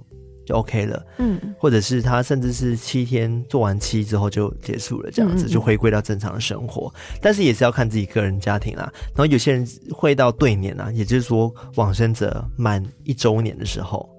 [0.45, 6.93] 就 OK 了，嗯，或者是他甚至是七天做完七之后就结束了，这样子就回归到正常的生活。
[7.21, 8.89] 但是也是要看自己个人家庭啦。
[9.07, 14.09] 然后有些人会到对年啊，也就是说往生者满一周年的时候。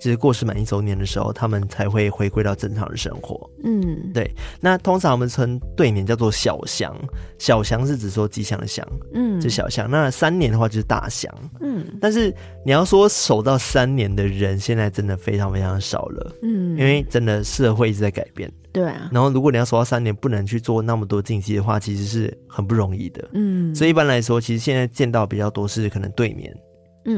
[0.00, 3.50] 就是过世满一周年的时候，他们才会回归到正常的生活。
[3.64, 4.30] 嗯，对。
[4.60, 6.96] 那通常我们称对年叫做小祥，
[7.38, 9.90] 小祥是指说吉祥的祥，嗯，就小祥。
[9.90, 11.84] 那三年的话就是大祥，嗯。
[12.00, 12.32] 但是
[12.64, 19.10] 你要说守到三年的人，现在真的非常非常少了，嗯，因为真的社会一直在改变，对啊。
[19.12, 23.74] 然后如果你要守到三年，不能去做那么多禁忌的话，其实是很不容易的，嗯。
[23.74, 26.54] 所以一般来说，其实现在见到比较多是可能对年，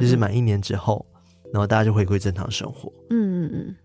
[0.00, 1.04] 就是满一年之后。
[1.52, 2.92] 然后大家就回归正常生活。
[3.10, 3.76] 嗯嗯嗯。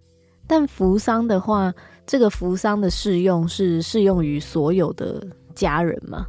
[0.47, 1.74] 但扶丧的话，
[2.05, 6.28] 这个扶丧的适用是适用于所有的家人吗？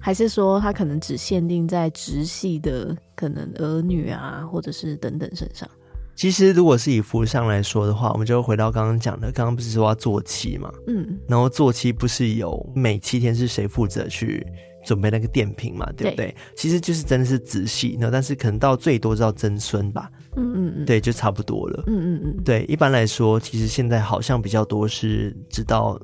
[0.00, 5.66] 还是说他可能只限定在直系的可能儿女啊，或者是等等身上？
[6.14, 10.70] 其实如果是以扶丧来说的话，我们就回到刚刚讲的，刚刚不是说要做七嘛？
[10.86, 11.18] 嗯。
[11.26, 14.46] 然后做七不是有每七天是谁负责去
[14.84, 15.86] 准备那个电瓶嘛？
[15.96, 16.26] 对不对？
[16.26, 16.36] 对。
[16.56, 20.10] 其实就是真的是直系，那但是可能到最多知道曾孙吧。
[20.36, 21.84] 嗯嗯嗯，对，就差不多了。
[21.86, 26.00] 嗯嗯嗯，对，一般来说，其实现在好像比较多是知道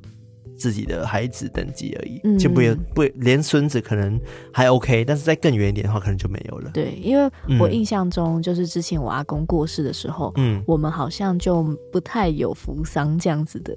[0.57, 2.61] 自己的孩子等级而已，嗯、就不
[2.95, 4.20] 不连孙子可能
[4.53, 6.70] 还 OK，但是再更远一点的话，可能就没有了。
[6.72, 13.74] 对，因为我印象中，就是之前我阿公过世的时候，嗯，我们好像就不太有扶丧这样子的。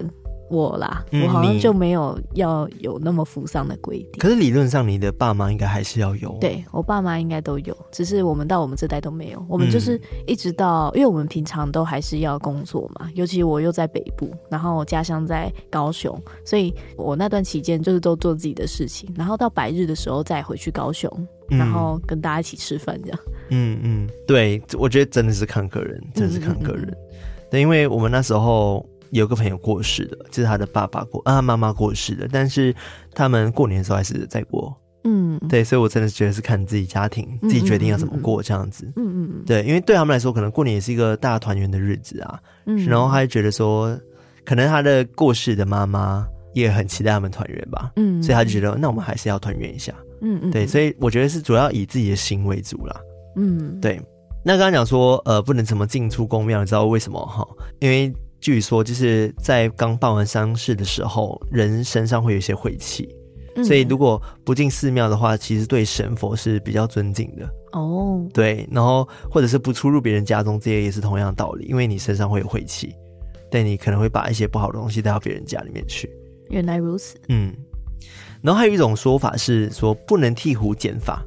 [0.50, 4.18] 我啦，我好像就没有要有那么扶丧的规定。
[4.18, 6.36] 可是理论上，你的爸妈应该还是要有。
[6.40, 9.44] 对，我爸妈应该都有，只是我们到我们这代都没有。
[9.48, 21.10] 我们就是一直到，因为我们平常都还是要工作嘛，尤其我又在北部，然后我家乡在高雄，所以我那段期间就是都做自己的事情，然后到百日的时候再回去高雄，
[21.48, 23.18] 然后跟大家一起吃饭这样。
[23.48, 26.84] 嗯嗯，对，我觉得真的是看个人，真的是看个人。
[26.84, 27.48] 嗯嗯嗯。
[27.50, 28.84] 对，因为我们那时候。
[29.14, 32.74] 有个朋友过世的，就是他的爸爸过啊，妈妈过世的，但是
[33.14, 43.96] 他们过年的时候还是在过，嗯，对，所以我真的觉得是看自己家庭自己决定要怎么过这样子，嗯嗯嗯，对，因为对他们来说，可能过年也是一个大团圆的日子啊，嗯，然后他就觉得说，
[44.44, 53.00] 可能他的过世的妈妈也很期待他们团圆吧，嗯，所以他就觉得那我们还是要团圆一下，嗯嗯，对，所以我觉得是主要以自己的心为主啦，
[53.36, 54.00] 嗯，对，
[54.44, 57.46] 那刚刚讲说呃不能怎么进出宫庙，你知道为什么哈？
[57.78, 58.12] 因为
[58.44, 63.08] 据说就是在刚办完丧事的时候，人身上会有一些晦气，
[63.56, 68.22] 嗯、所以如果不进寺庙的话，其实对神佛是比较尊敬的哦。
[68.34, 72.94] 对，然后或者是不出入别人家中，这些也是同样的道理，因为你身上会有晦气，
[73.50, 76.10] 对，你可能会把一些不好的东西带到别人家里面去。
[76.50, 77.16] 原来如此。
[77.30, 77.50] 嗯，
[78.42, 81.24] 然后还有一种说法是说不能剃胡剪发。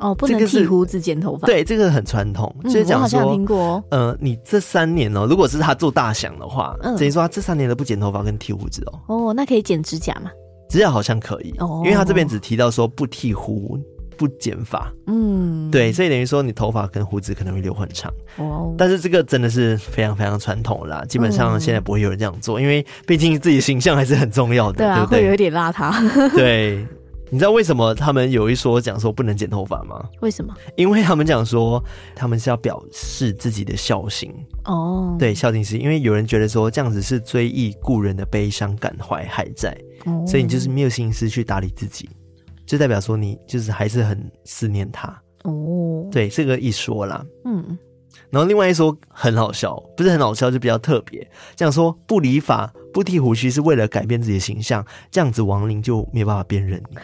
[0.00, 1.46] 哦，不能剃胡子、剪头发。
[1.46, 3.84] 对，这个很传统，嗯、就是讲说，我好像听过哦。
[3.90, 9.28] 呃，你这三年哦，如果是他做大祥的话，嗯、等于说他这三年都不剪头发跟剃胡子哦。
[9.28, 10.30] 哦，那可以剪指甲吗？
[10.68, 13.78] 指甲好像可以，哦、因为他这边只提到说不剃胡、
[14.16, 14.90] 不剪发。
[15.06, 18.12] 嗯，对，所以等于说你头发跟胡子可能会留很长。
[18.38, 25.20] 哦，但是这个真的是非常非常传统啦，基本上现在不会有人这样做，嗯、因为毕竟自己形象还是很重要的，对，啊、对不对？
[25.22, 25.92] 会有点邋遢。
[26.36, 26.86] 对。
[27.30, 30.04] 你知道为什么他们有一说讲说不能剪头发吗？
[30.20, 30.52] 为什么？
[30.76, 31.82] 因为他们讲说
[32.14, 35.16] 他们是要表示自己的孝心哦。
[35.18, 39.70] 对，孝心是因为有人觉得说这样子是追忆故人的悲伤，感怀还在，
[40.06, 42.10] 哦、所以你就是没有心思去打理自己，
[42.66, 45.08] 就代表说你就是还是很思念他
[45.44, 46.08] 哦。
[46.10, 47.78] 对，这个一说啦，嗯。
[48.28, 51.28] 然后另外一说很好笑，不是很好笑，就比较特别。
[51.56, 56.96] 这样说不理发、不剃胡须是为了改变自己的形象，这样子亡灵就没有办法辨认你，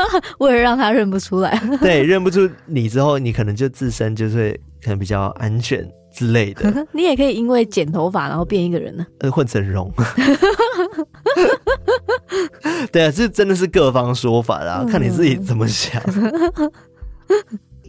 [0.38, 1.60] 为了让他认不出来。
[1.80, 6.72] 对，认不出你之后，你可能就自身就是可能比较安全之类的。
[6.92, 9.92] 你也可以因为剪头发然后变一个人呢，呃，混整容。
[12.90, 16.02] 对啊，这真的是各方说法啦，嗯、看你自己怎么想。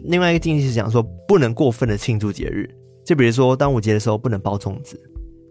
[0.05, 2.69] 另外一个禁忌是讲说不能过分的庆祝节日。
[3.05, 4.99] 就比如说端午节的时候不能包粽子，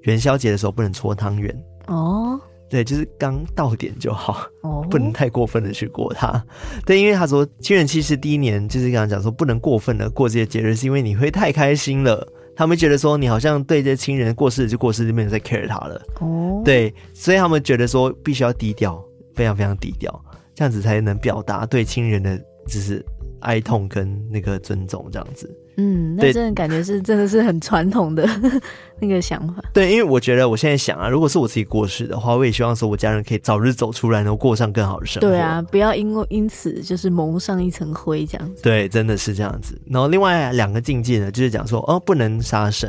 [0.02, 1.56] 元宵节的时候不能搓汤圆
[1.86, 2.40] 哦。
[2.70, 6.44] 对，就是刚到点就好哦， 不能太过分的去过它。
[6.84, 12.26] 对，因为他说亲人去世第一年，就是刚刚讲说不能过分的过这些节日，是因为你会太开心了，
[12.56, 16.62] 他们觉得说你好像对这些亲人过世就过世，就没有再 care 他了哦。
[16.64, 19.00] 对，所以他们觉得说必须要低调，
[19.34, 23.04] 非常非常低调，这样子才能表达对亲人的就是
[23.40, 25.48] 哀痛跟那个尊重，这样子。
[25.76, 28.28] 嗯，那真的感觉是真的是很传统的
[29.00, 29.62] 那个想法。
[29.72, 35.28] 对，因为我觉得我现在想啊，如果是我自己过世的话，我也希望说我家人可以早日走出来，然后过上更好的生活。
[35.28, 38.62] 对啊，不要因为因此就是蒙上一层灰这样子。
[38.62, 39.76] 对，真的是这样子。
[39.86, 42.88] 然后另外两个境界呢，就是讲说哦，不能杀生，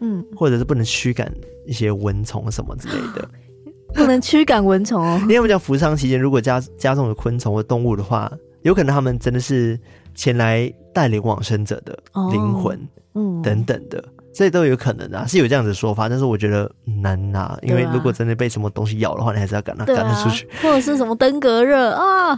[0.00, 1.32] 嗯，或者是不能驱赶
[1.66, 3.28] 一些蚊虫什么之类的，
[3.94, 5.18] 不能驱赶蚊虫哦。
[5.22, 8.30] 因为我们讲扶丧期间，如果家家中有昆虫或动物的话，
[8.62, 9.78] 有可能他们真的是
[10.18, 10.70] 前来。
[10.94, 11.96] 带领往生者的
[12.32, 12.76] 灵魂，
[13.14, 14.02] 嗯，等等的，
[14.34, 22.36] 这都有可能啊，是有这样子的说法，但是我觉得难拿，因为如果真的被什么东西咬的话，你还是要赶它赶它出去，或者是什么登革热啊，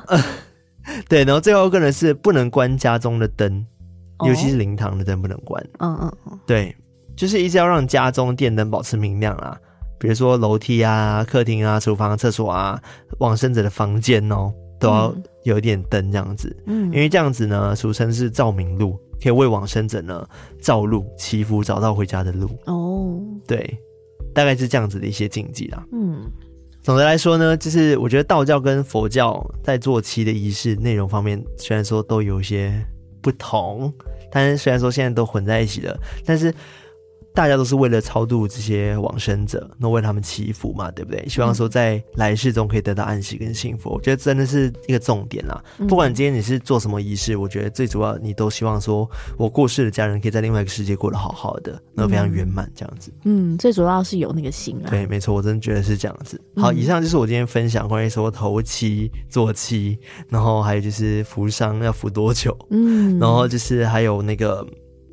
[1.09, 3.65] 对，然后最后一个呢是不能关家中的灯，
[4.27, 6.77] 尤其是灵堂的灯不能关，嗯嗯嗯，对，
[7.17, 9.57] 就是一直要让家中电灯保持明亮啊，
[9.99, 12.79] 比如说楼梯啊、客厅啊、厨房、厕所啊、
[13.21, 14.53] 往生者的房间哦。
[14.81, 15.15] 都要
[15.45, 20.27] 有一点灯这样子，嗯，因为这样子呢，俗称是照明路，可以为往生者呢
[20.61, 22.49] 照路祈福，找到回家的路。
[22.65, 23.79] 哦，对，
[24.35, 25.87] 大概是这样子的一些禁忌啦。
[25.93, 26.23] 嗯，
[26.83, 32.73] 总的来说呢，就是我觉得道教跟佛教在做七的仪式内容方面，虽然说都有一些
[33.21, 33.93] 不同，
[34.33, 36.53] 但是虽然说现在都混在一起了，但是。
[37.33, 41.27] 大家都是为了超度这些往生者，那为他们祈福嘛，对不对？
[41.29, 43.91] 希望说在来世中可以得到安息跟幸福。
[43.91, 45.63] 我觉得真的是一个重点啦。
[45.89, 49.09] 不管今天你是做什么仪式，我觉得最主要你都希望说，
[49.39, 53.13] 我过世的家人可以在另外一个世界过得好好的，那非常圆满这样子。
[53.25, 54.91] 嗯，最主要是有那个心啊。
[54.91, 56.41] 对，没错，我真的觉得是这样子。
[56.57, 64.67] 好，以上就是我今天分享关于说头七、坐七，然后还有就是扶伤要扶多久，嗯，然后就是还有那个。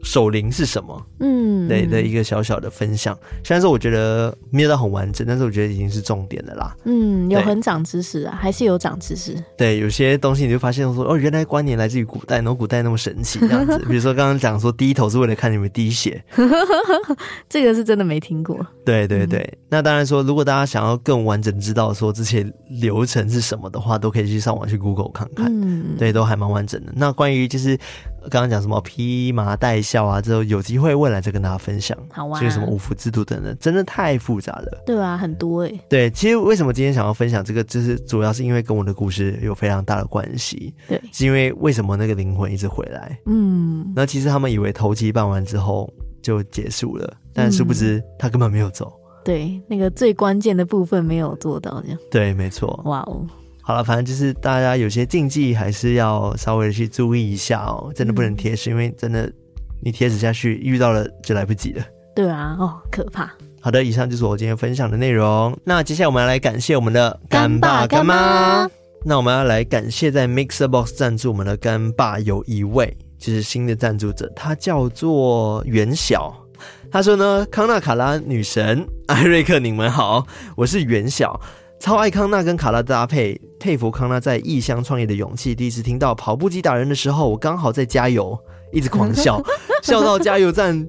[0.04, 1.06] 守灵是什么？
[1.20, 3.18] 嗯，对的一个小小的分享。
[3.44, 6.76] 虽然说我觉得没有到很完整，但是我觉得已经是重点的啦。
[6.86, 9.36] 嗯，有很长知识啊，还是有长知识。
[9.58, 13.78] 对，有些东西你就发现说，哦，原来观念来自于古代，然后古代那么神奇这样子。
[13.90, 16.24] 比如说刚刚讲说低头是为了看你们滴血，
[17.50, 18.66] 这个是真的没听过。
[18.86, 25.48] 对对对，嗯、那当然说，如果大家想要更完整知道说这些流程是什么的话，都可以去上网去 Google 看看。
[25.50, 26.94] 嗯，对，都还蛮完整的。
[26.96, 27.78] 那关于就是。
[28.30, 31.98] 刚刚讲什么披麻戴孝啊，之后有机会未来再跟大家分享。
[32.12, 34.84] 好啊，就是什么五福制度等等，真的太复杂了。
[34.86, 35.82] 对啊，很多哎、欸。
[35.90, 40.74] 对，其实为什么今天想要分享这个，就是主要是因为跟我的故事有非常大的关系。
[40.88, 43.20] 对，是因为为什么那个灵魂一直回来？
[43.26, 48.92] 嗯，那其实他们以为头七办完之后就结束了，但殊不知他根本没有走。
[48.96, 51.98] 嗯、对，那个最关键的部分没有做到，这样。
[52.12, 52.82] 对，没错。
[52.86, 53.26] 哇哦。
[53.68, 59.30] 好了，反正就是大家有些禁忌还是要稍微的去注意一下哦，真的不能贴纸，嗯、因为真的
[59.84, 61.84] 你贴纸下去遇到了就来不及了。
[62.16, 63.30] 对啊，哦，可怕。
[63.60, 65.54] 好的，以上就是我今天分享的内容。
[65.66, 68.70] 那接下来我们要来感谢我们的干爸干妈。
[69.04, 76.34] 那我们要来感谢在 MixerBox 赞助我们的干爸有一位，就是新的赞助者，他叫做袁晓。
[76.90, 81.38] 他说呢，康纳卡拉女神艾瑞克，你们好，我是元小。
[81.80, 85.54] 超爱康纳跟卡拉的搭配，佩服康纳在异乡创业的勇气。
[85.54, 88.38] 第一次听到跑步机打人的时候，我刚好在加油，
[88.72, 89.42] 一直狂笑，
[89.84, 90.88] 笑到加油站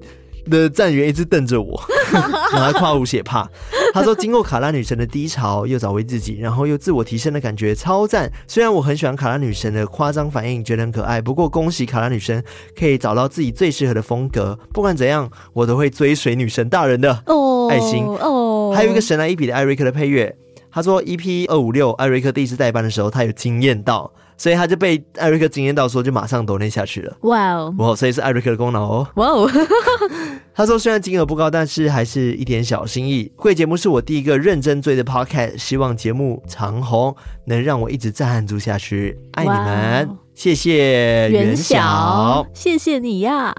[0.49, 1.79] 的站员一直瞪着我，
[2.11, 3.47] 然后还夸无血怕。
[3.93, 8.31] 他说：“经过卡拉女神的低潮，又找回自己，然后又自我提升的感觉超赞。
[8.47, 12.43] 虽然我很喜欢卡拉女神的夸张反应，觉得很可爱，不过恭喜卡拉女神
[12.77, 14.57] 可以找到自己最适合的风格。
[14.73, 17.67] 不管怎样，我都会追随女神大人的哦。
[17.69, 18.73] 爱心哦。
[18.75, 20.35] 还有一个神来一笔的艾瑞克的配乐。
[20.71, 27.13] 他说：EP 二五六，艾瑞克第一次代班的时候，他有惊艳到。”所以他就被艾瑞克惊艳到，说就马上抖内下去了。
[27.23, 27.75] 哇哦！
[27.77, 29.07] 哇，所以是艾瑞克的功劳哦。
[29.15, 29.51] 哇哦！
[30.55, 33.29] 他说虽然金额不高，但是还是一点小心意。
[33.35, 37.13] 贵节目是我第一个认真追的 podcast，希望节目长红，
[37.47, 39.19] 能让我一直赞助下去。
[39.33, 43.53] 爱你们，wow 谢谢袁晓，谢谢你呀。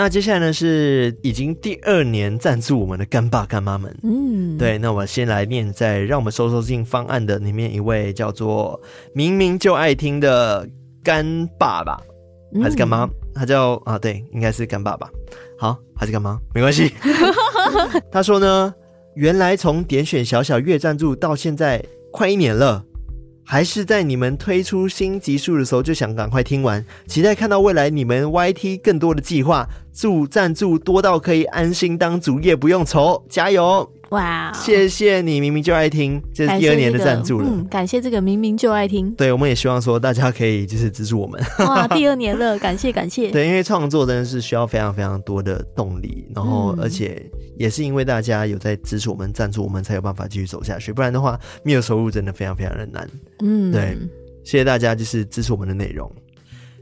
[0.00, 3.92] 那接下来呢，是已经第二年赞助我们的干爸干妈们。
[4.04, 8.80] 嗯，对，那我先来念在让我们收收进方案的里面一位叫做
[9.12, 10.64] 明明就爱听的
[11.02, 12.00] 干爸爸，
[12.62, 13.02] 还是干妈？
[13.06, 15.10] 嗯、他叫啊，对，应该是干爸爸。
[15.58, 16.38] 好，还是干妈？
[16.54, 16.92] 没关系。
[18.12, 18.72] 他说呢，
[19.16, 22.84] 原来从点选小小月赞助到现在快一年了。
[23.50, 33.90] 还是在你们推出新集数的时候就想赶快听完，期待看到未来你们 YT 更多的计划，祝赞助多到可以安心当主业不用愁，加油！
[34.10, 34.50] 哇！
[34.54, 37.48] 谢谢你，明明就爱听，这是第二年的赞助了。
[37.48, 39.10] 嗯，感谢这个明明就爱听。
[39.12, 41.38] 对，我们也希望说大家可以就是资助我们。
[41.66, 43.28] 哇，第二年了，感谢感谢。
[43.32, 47.22] 对，因为创作真的是需要非常非常多的动力，然后而且
[47.58, 50.90] 也是因为大家有在支持我们、赞助我们，才有办法继续走下去。
[50.92, 53.06] 不然的话，没有收入真的非常非常的难。
[53.40, 53.94] 嗯，对，
[54.42, 56.10] 谢谢大家就是支持我们的内容。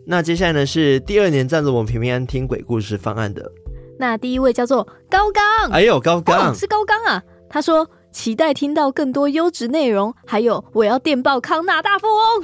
[0.07, 3.51] 那接下来呢是第二年赞助我们平平安听鬼故事方案的。
[3.99, 7.23] 那第一位叫做高刚，哎呦，高刚、哦、是高刚啊。
[7.49, 12.43] 他说期待听到更多优质内容，还有我要电报康纳大富翁。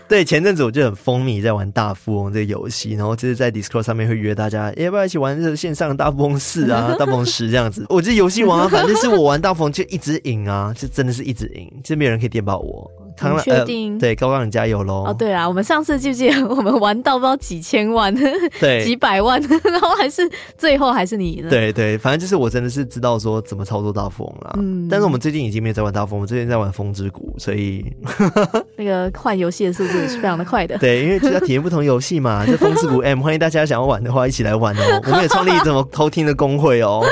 [0.08, 7.86] 对，前阵子我就很风靡在玩大富翁这个游戏，然后就是在 Discord 上面会约大家，要不要一起玩这个线上大富翁四啊、 大富翁十这样子。
[7.88, 12.90] 我这游戏王啊，反正是我玩大富翁就一直赢啊，就真的是一直赢，就没有人可以电报我。
[13.16, 15.04] 康纳，确定、呃、对，高高你加油喽！
[15.06, 18.14] 哦，对啊，我们上次记不记得我们玩到不知道几千万，
[18.60, 21.48] 对， 几百万，然后还是最后还是你的。
[21.48, 24.54] 对对，反正就是我真的是知道说怎么操作大富翁啦。
[24.58, 27.84] 嗯，但是我们最近已经没有在玩大富翁，我们最近在玩风之谷，所以
[28.76, 30.76] 那个换游戏的速度也是非常的快的。
[30.78, 32.44] 对，因为就要体验不同游戏嘛。
[32.46, 35.02] 就风之谷 M，欢迎大家想要玩的话一起来玩哦。
[35.06, 37.04] 我们也创立怎么偷听的工会哦，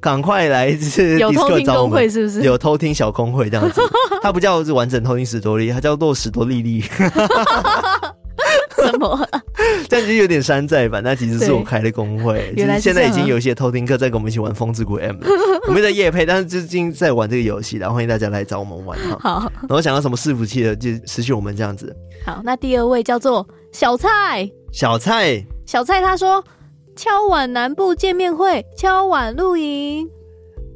[0.00, 2.42] 赶快来就是有偷听公会是不是？
[2.42, 3.80] 有偷听小工会这样子，
[4.22, 5.92] 它不叫是完整偷听史多利，他叫。
[6.02, 6.80] 落史多利利，
[8.80, 9.28] 什么？
[9.88, 11.00] 这样就有点山寨版。
[11.00, 15.28] 那其实是我开的公会， 就是现在已经有一些偷听客在跟我们一起玩《风之谷 M》了。
[15.68, 19.18] 我们在夜配，但是最近在玩这个游戏，然后欢迎大家来找我们玩哈。
[19.20, 21.94] 好，然后想要什么伺服器的，就失去我们这样子。
[22.26, 26.42] 好，那第二位叫做小蔡，小蔡，小蔡他说：
[26.96, 30.08] 敲碗南部见面会，敲碗露营。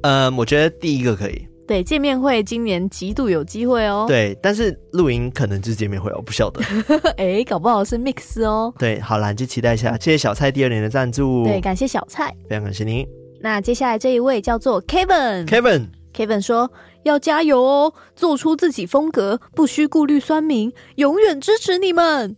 [0.03, 1.49] 呃，我觉得第一个可以。
[1.67, 4.05] 对，见面会今年极度有机会哦。
[4.07, 6.63] 对，但是露营可能就是见面会哦，不晓得。
[7.19, 8.73] 哎，搞不好是 mix 哦。
[8.79, 9.93] 对，好啦，就期待一下。
[9.99, 11.45] 谢谢小蔡第二年的赞助。
[11.45, 13.07] 对，感谢小蔡，非常感谢您。
[13.41, 15.47] 那接下来这一位叫做 Kevin。
[15.47, 16.71] Kevin，Kevin 说
[17.03, 22.37] 要加油哦，做出自己风格，不需顾虑酸民，永远支持你们。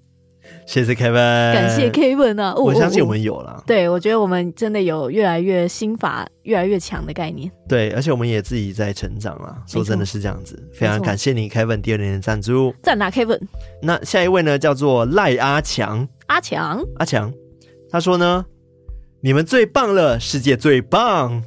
[0.66, 2.54] 谢谢 Kevin，感谢 Kevin 啊！
[2.54, 3.62] 我相信我们有了。
[3.66, 7.50] 对，我觉得我们真的有越来越心法越来越强的概念。
[7.68, 9.56] 对，而且我们也自己在成长啊。
[9.66, 13.40] 说真的是这样子，非常感谢你 Kevin 第二年的赞助，赞哪 Kevin？
[13.82, 17.32] 那下一位呢，叫做赖阿强，阿强，阿强，
[17.90, 18.44] 他说呢。
[19.20, 21.42] 你们最棒了，世界最棒，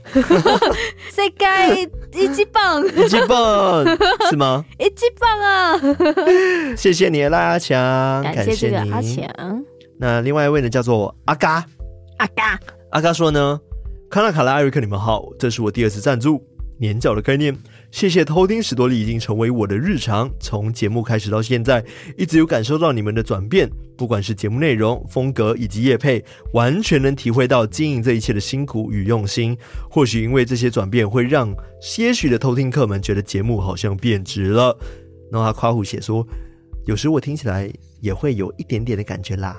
[1.09, 3.85] 世界一级棒，一级棒
[4.29, 4.63] 是吗？
[4.77, 5.79] 一级棒啊！
[6.77, 9.63] 谢谢你，赖阿强，感谢这个阿强。
[9.99, 11.65] 那另外一位呢，叫做阿嘎，
[12.17, 12.59] 阿嘎，
[12.91, 13.59] 阿嘎说呢，
[14.09, 16.43] 康纳、卡拉、艾瑞克，你们好，这是我第二次赞助。
[16.81, 17.55] 年缴的概念，
[17.91, 20.27] 谢谢偷听史多利已经成为我的日常。
[20.39, 21.85] 从节目开始到现在，
[22.17, 29.55] 一直有感受到你们的转变，不管是节目内容、风格以及业配，完全能体会到经营这一切的辛苦与用心。
[29.91, 34.75] 或许因为这些转变，会让些许的偷听客们觉得节目好像变值了。
[35.31, 36.27] 然后他夸胡写说，
[36.87, 39.55] 有时我听起来也会有一点点的感觉啦。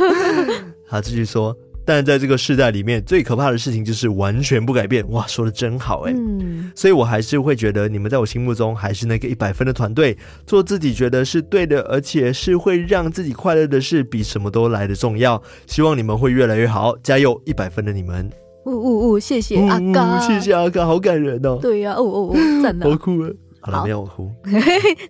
[0.88, 1.54] 他继续说。
[1.88, 5.08] 但在这个世代里面，最可怕的事情就是完全不改变。
[5.08, 6.12] 哇，说的真好哎！
[6.14, 10.14] 嗯，所以我还是会觉得你们在我心目中还是那个一百分的团队，
[10.44, 15.42] 做自己觉得是对的，而且是会让自己快乐的事，比什么都来的重要。
[15.66, 17.40] 希望你们会越来越好，加油！
[17.46, 18.30] 一百分的你们，
[18.66, 19.18] 呜呜呜！
[19.18, 21.58] 谢谢阿嘎，谢谢阿嘎，好感人哦。
[21.62, 23.30] 对呀，哦哦哦，赞啊，好哭啊！
[23.60, 24.30] 好了，没有 哭，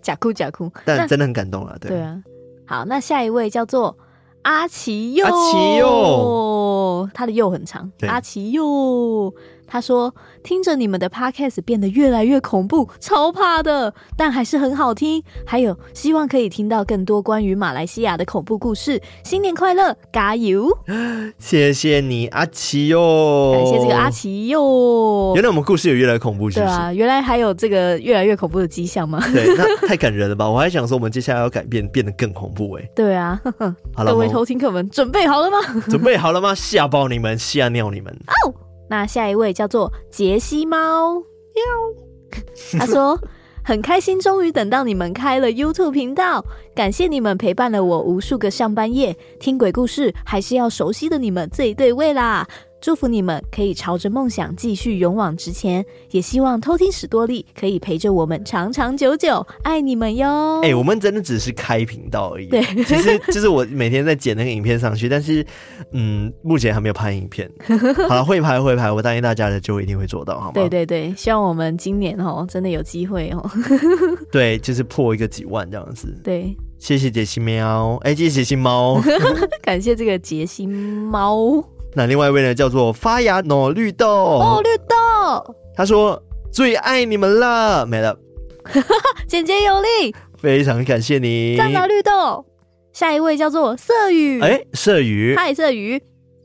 [0.01, 1.76] 假哭假哭，但真的很感动了。
[1.81, 2.22] 对对啊，
[2.66, 3.99] 好，那下一位叫做
[4.49, 9.34] 阿奇佑，阿奇佑，他的又很长，阿奇佑。
[9.71, 10.12] 他说
[10.43, 15.23] ：“听着你们的 podcast 变得越来越恐怖，超怕的，但还是很好听。
[15.47, 19.01] 还有，希望可以听到更多关于马来西亚的恐怖故事。
[19.23, 20.71] 新年快乐，加油！
[21.39, 25.33] 谢谢你，阿奇哟，感谢这个阿奇哟。
[25.35, 26.75] 原来我们故事有越来越恐怖，是不是？
[26.75, 29.23] 对啊，原来还有这个越来越恐怖的迹象吗？
[29.33, 30.49] 对，那太感人了吧！
[30.49, 32.91] 我还想说，我们接下来要改变，变得更恐怖哎。
[32.97, 33.39] 对啊，
[33.95, 35.59] 好了，各位偷听客们，准备好了吗？
[35.91, 36.55] 准备好了吗？
[36.55, 38.16] 吓爆你们，吓尿你们！
[38.47, 38.55] 哦。”
[38.89, 42.78] 那下一位叫做杰西猫，喵。
[42.78, 43.18] 他说
[43.64, 52.47] 很开心，终于等到你们开了 YouTube 频道，感谢你们陪伴了我无数个上班夜，听鬼故事还是要熟悉的你们最对味啦。
[52.81, 60.61] 祝福你们可以朝着梦想继续勇往直前，也希望偷听史多利可以陪着我们长长久久，爱你们哟！
[60.62, 62.47] 哎、欸，我们真的只是开频道而已。
[62.47, 65.45] 对，其实就是我每天在剪那个影片上去，但是
[65.93, 67.51] 嗯，目前还没有拍影片。
[68.09, 70.53] 好了，会拍会拍，我答应大家的就一定会做到，好吗？
[70.55, 73.51] 对对对，希望我们今年哦，真的有机会哦。
[74.31, 76.16] 对，就是破一个几万这样子。
[76.22, 79.03] 对，谢谢杰西喵，哎、欸，谢谢杰西猫，
[79.62, 81.78] 感谢这个杰西猫。
[81.99, 85.57] 那另外一位呢，叫做发芽糯绿豆哦，绿豆。
[85.74, 86.22] 他说
[86.53, 88.16] 最爱你们了，没了，
[89.26, 92.46] 简洁有力，非常感谢你，赞了绿豆。
[92.92, 96.01] 下一位叫做色雨，哎，色雨，嗨，色雨。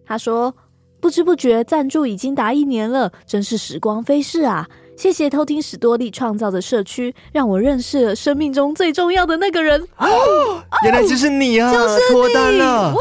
[0.08, 0.52] 他说
[1.00, 4.68] 不知不觉赞助已经达一年了，真是时光飞逝啊！
[4.98, 9.80] 谢谢偷听史多利创造的社区，让我认识了生命中最重要的那个人。
[9.98, 12.92] 哦，哦原来就是你啊，就是你脱单了。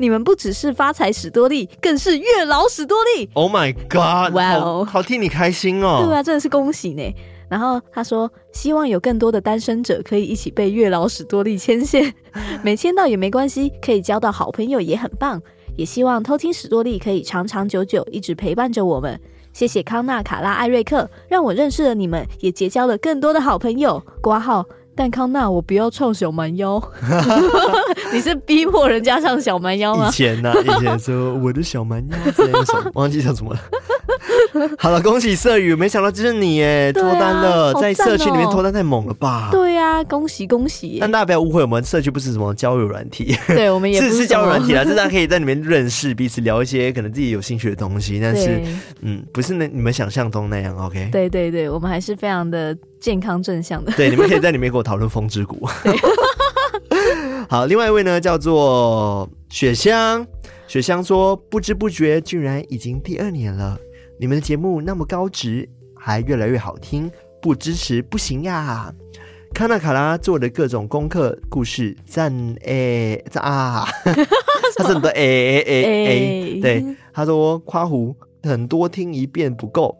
[0.00, 3.28] 你们不只是发财史多利，更是月老史多利。
[3.34, 4.32] Oh my god！
[4.32, 6.04] 哇哦，好替你开心哦。
[6.06, 7.02] 对啊，真的是恭喜呢。
[7.48, 12.14] 然后他说，希望有更多的单身者可以一起被月老史多利牵线，
[12.62, 15.42] 没牵到也没关系，可以交到好朋友也很棒。
[15.76, 19.20] 也希望偷听史多利可以长长久久，一直陪伴着我们。
[19.52, 24.00] 谢谢康纳、卡拉、艾瑞克，让我认识了你们，也结交了更多的好朋友。
[24.22, 24.64] 挂号。
[24.98, 26.82] 但康纳，我不要唱小蛮腰。
[28.12, 30.08] 你是逼迫人家唱小蛮腰吗？
[30.08, 32.16] 以前呢、啊，以前说我的小蛮腰
[32.94, 33.60] 忘记叫什么了。
[34.76, 39.50] 好了，恭喜色宇，没想到就是你耶，脱、啊、单了，喔、在社区里面脱单太猛了吧？
[39.52, 40.98] 对呀、啊，恭喜恭喜！
[41.00, 48.18] 但大家不要误会，我们社区不是什么交友软体，对我们也不是，是是交友软体啦，就是大家可以在里面认识彼此，聊一些可能自己有兴趣的东西。
[48.20, 48.60] 但是，
[49.02, 50.76] 嗯，不是那你们想象中那样。
[50.76, 52.76] OK，对对对，我们还是非常的。
[53.00, 55.68] 健康正向的，对，你们可以在里面跟我讨论风之谷。
[55.82, 55.94] 对
[57.48, 60.26] 好，另外一位呢叫做雪香，
[60.66, 63.78] 雪香说不知不觉居然已经第二年了，
[64.20, 68.92] 你们的节目那么高值，还越来越好听，不支持不行呀！
[69.54, 72.30] 卡纳卡拉做的各种功课故事赞
[72.64, 73.86] 诶赞啊，
[74.76, 76.84] 他是很多诶诶诶诶，对，
[77.14, 79.96] 他说夸胡很多听一遍不够。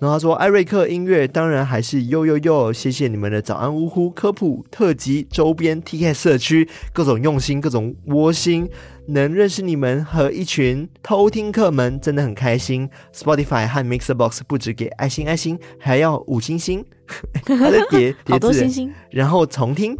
[0.00, 8.66] 然后他说：“艾瑞克音乐当然还是呦呦呦，谢谢你们的早安呜呼科普特辑周边 TK 社区各种用心各种窝心，
[9.08, 12.88] 能认识你们和一群偷听客们真的很开心。
[13.14, 16.82] Spotify 和 Mixerbox 不止给爱心爱心，还要五星星，
[17.44, 19.94] 还在叠 叠字，星星然后重听，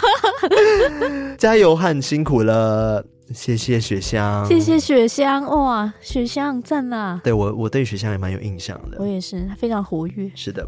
[1.38, 3.02] 加油和辛苦了。”
[3.32, 7.20] 谢谢雪香，谢谢雪香，哇，雪香赞啦！
[7.22, 8.96] 对我，我对雪香也蛮有印象的。
[8.98, 10.30] 我也是，非常活跃。
[10.34, 10.66] 是的，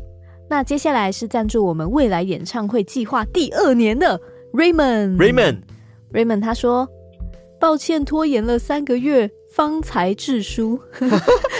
[0.48, 4.20] 那接下来是赞助我们未来演唱会计划第二年的
[4.52, 6.88] Raymond，Raymond，Raymond，他说
[7.58, 10.78] ：“抱歉拖延了三个月，方才致书。”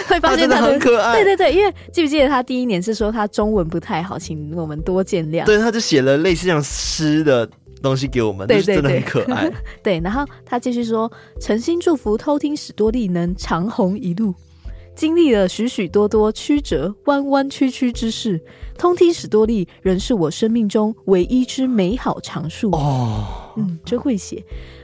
[0.07, 1.15] 会发现他，很可爱。
[1.15, 5.43] 对对对，因为记不记得他第一年是说他中文不太好，请我们多见谅。
[5.43, 7.49] 对，他就写了类似像诗的。
[7.83, 9.51] 东西给我们，对对对，真的很可爱。
[9.83, 14.33] 对，然后他继续说：“诚心祝福偷听史多利能长虹一路，
[14.95, 18.41] 经历了许许多多曲折弯弯曲曲之事，
[18.77, 23.25] 通听史多利仍是我生命中唯一之美好常数。”哦，
[23.57, 24.41] 嗯，真会写。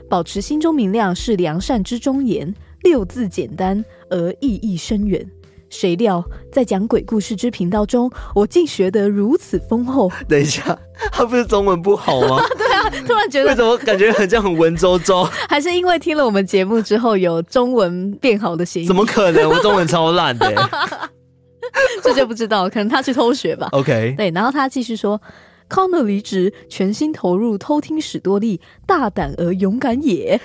[0.08, 5.26] 保持心中明亮是良善之忠言，六字简单而意义深远。
[5.70, 10.10] 谁料在讲鬼故事之频道中，我竟学得如此丰厚。
[10.28, 10.78] 等一下，
[11.12, 12.44] 他不是中文不好吗？
[12.58, 15.24] 对啊，突然觉得为什么感觉很像很文绉绉？
[15.48, 18.86] 还是因为听了我们节目之后有中文变好的嫌疑？
[18.86, 19.48] 怎么可能？
[19.48, 20.68] 我中文超烂的，
[22.02, 23.68] 这就不知道，可能他去偷学吧。
[23.72, 25.20] OK，对，然后他继续说。
[25.72, 30.40] 康乐离职，全心投入偷听史多利，大胆而勇敢也。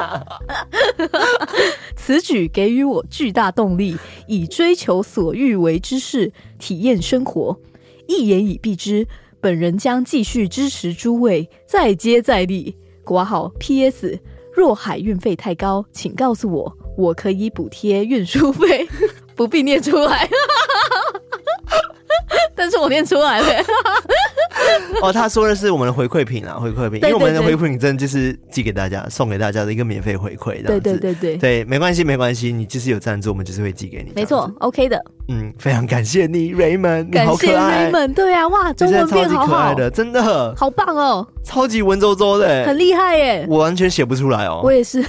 [1.96, 3.96] 此举给予我巨大动力，
[4.26, 7.58] 以追求所欲为之事，体验生活。
[8.06, 9.06] 一言以蔽之，
[9.40, 12.76] 本人将继续支持诸位，再接再厉。
[13.04, 14.18] 括号 P.S.
[14.54, 18.88] 若海运费太高，请告诉我，我可以补贴运输费，
[19.36, 20.28] 不必念出来。
[22.54, 23.46] 但是我念出来了。
[25.02, 31.36] 哦，他说的是我们的回馈品啊，回馈品，因为我们的回馈品真的就是寄给大家，送给大家的一个免费回馈，对对对对。
[31.36, 35.02] 对，没关系没关系，你就是有赞助，我们就是会寄给你，没错，OK 的，
[35.32, 40.52] 嗯，非常感谢你，Raymond，你好可爱，Raymond，对啊，哇，中文变好可爱的，真的。
[40.56, 45.02] 好棒哦，超级文绉绉的，很厉害耶，我完全写不出来哦，我也是，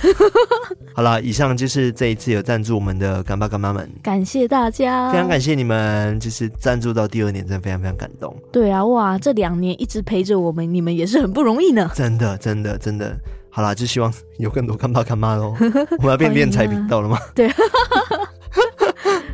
[0.93, 10.61] 好了，以上就是这一次有赞助我们的干爸干妈们，感谢大家，非常感谢你们，就是赞助到第二年，真的非常非常感动，对啊，哇，这两年一直陪着我们。
[10.71, 13.13] 你们也是很不容易呢，真的，真的，真的。
[13.49, 15.53] 好啦，就希望有更多干爸干妈喽。
[15.97, 17.17] 我们要变练财频道了吗？
[17.35, 17.51] 对。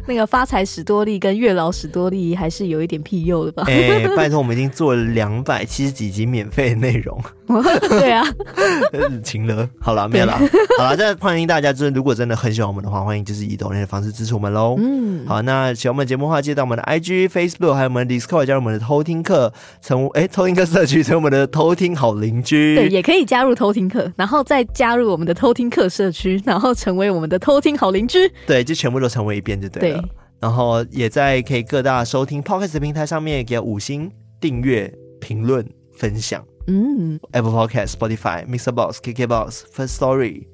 [0.08, 3.64] 那个发财史多利跟月老史多利还是有一点庇佑的吧？
[3.68, 7.22] 哎、欸， 拜托，我们已经做了两百七十几集免费的内容。
[7.90, 8.26] 对啊，
[9.24, 10.38] 晴了，好了，没有了，
[10.78, 14.76] 好了，再欢迎大家，就是如果真的很喜欢我们的话，欢迎就是以抖内的方式支持我们喽。
[14.78, 19.52] 嗯，好，那喜欢我们节目的话，记得到我们的 IG、Facebook 还有我们的 Discord 加入我们的偷听课，
[19.82, 22.76] 成为哎偷听课社区，成为我们的偷听好邻居。
[22.76, 28.30] 对，也可以加入偷听课，然后再加入我们的偷听课社区，然后成为我们的偷听好邻居。
[28.46, 29.97] 对，就全部都成为一遍就对了。
[29.97, 29.97] 对。
[30.40, 36.44] 然后也在可以各大收听 Podcast 平台上面给五星订阅、评论、分享。
[36.68, 40.46] 嗯，Apple Podcast、Spotify、MixerBox、KKBox、First Story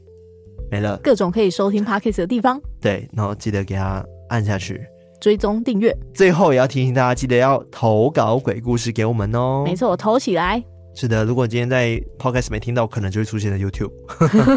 [0.72, 2.62] 没了，各种可以收听 Podcast 的地方。
[2.80, 4.82] 对，然后记得给它按下去，
[5.20, 5.96] 追踪订阅。
[6.14, 9.64] 最后也要提醒大家，记得要投稿鬼故事给我们哦。
[9.66, 10.64] 没错，我投起来。
[10.96, 13.92] 是的，如果今天在 Podcast 没听到，可能就会出现在 YouTube，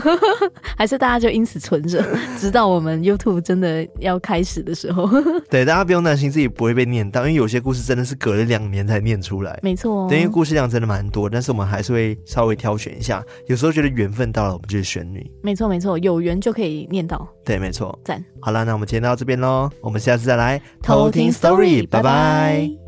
[0.76, 2.04] 还是大家就因此存着，
[2.38, 5.08] 直到我们 YouTube 真的要开始的时候。
[5.48, 9.58] 对，大家不用担心自己不会被念到，因为有些故事真的是隔了两年才念出来。
[9.62, 13.24] 没错、哦，对，因为故事量真的蛮多，但是我们还是会稍微挑选一下。
[13.46, 15.30] 有时候觉得缘分到了，我们就选你。
[15.42, 17.26] 没错，没错，有缘就可以念到。
[17.44, 17.98] 对，没错。
[18.04, 18.22] 赞。
[18.40, 22.85] 好了，那我们今天到这边喽，我们下次再来偷听 Story，拜拜。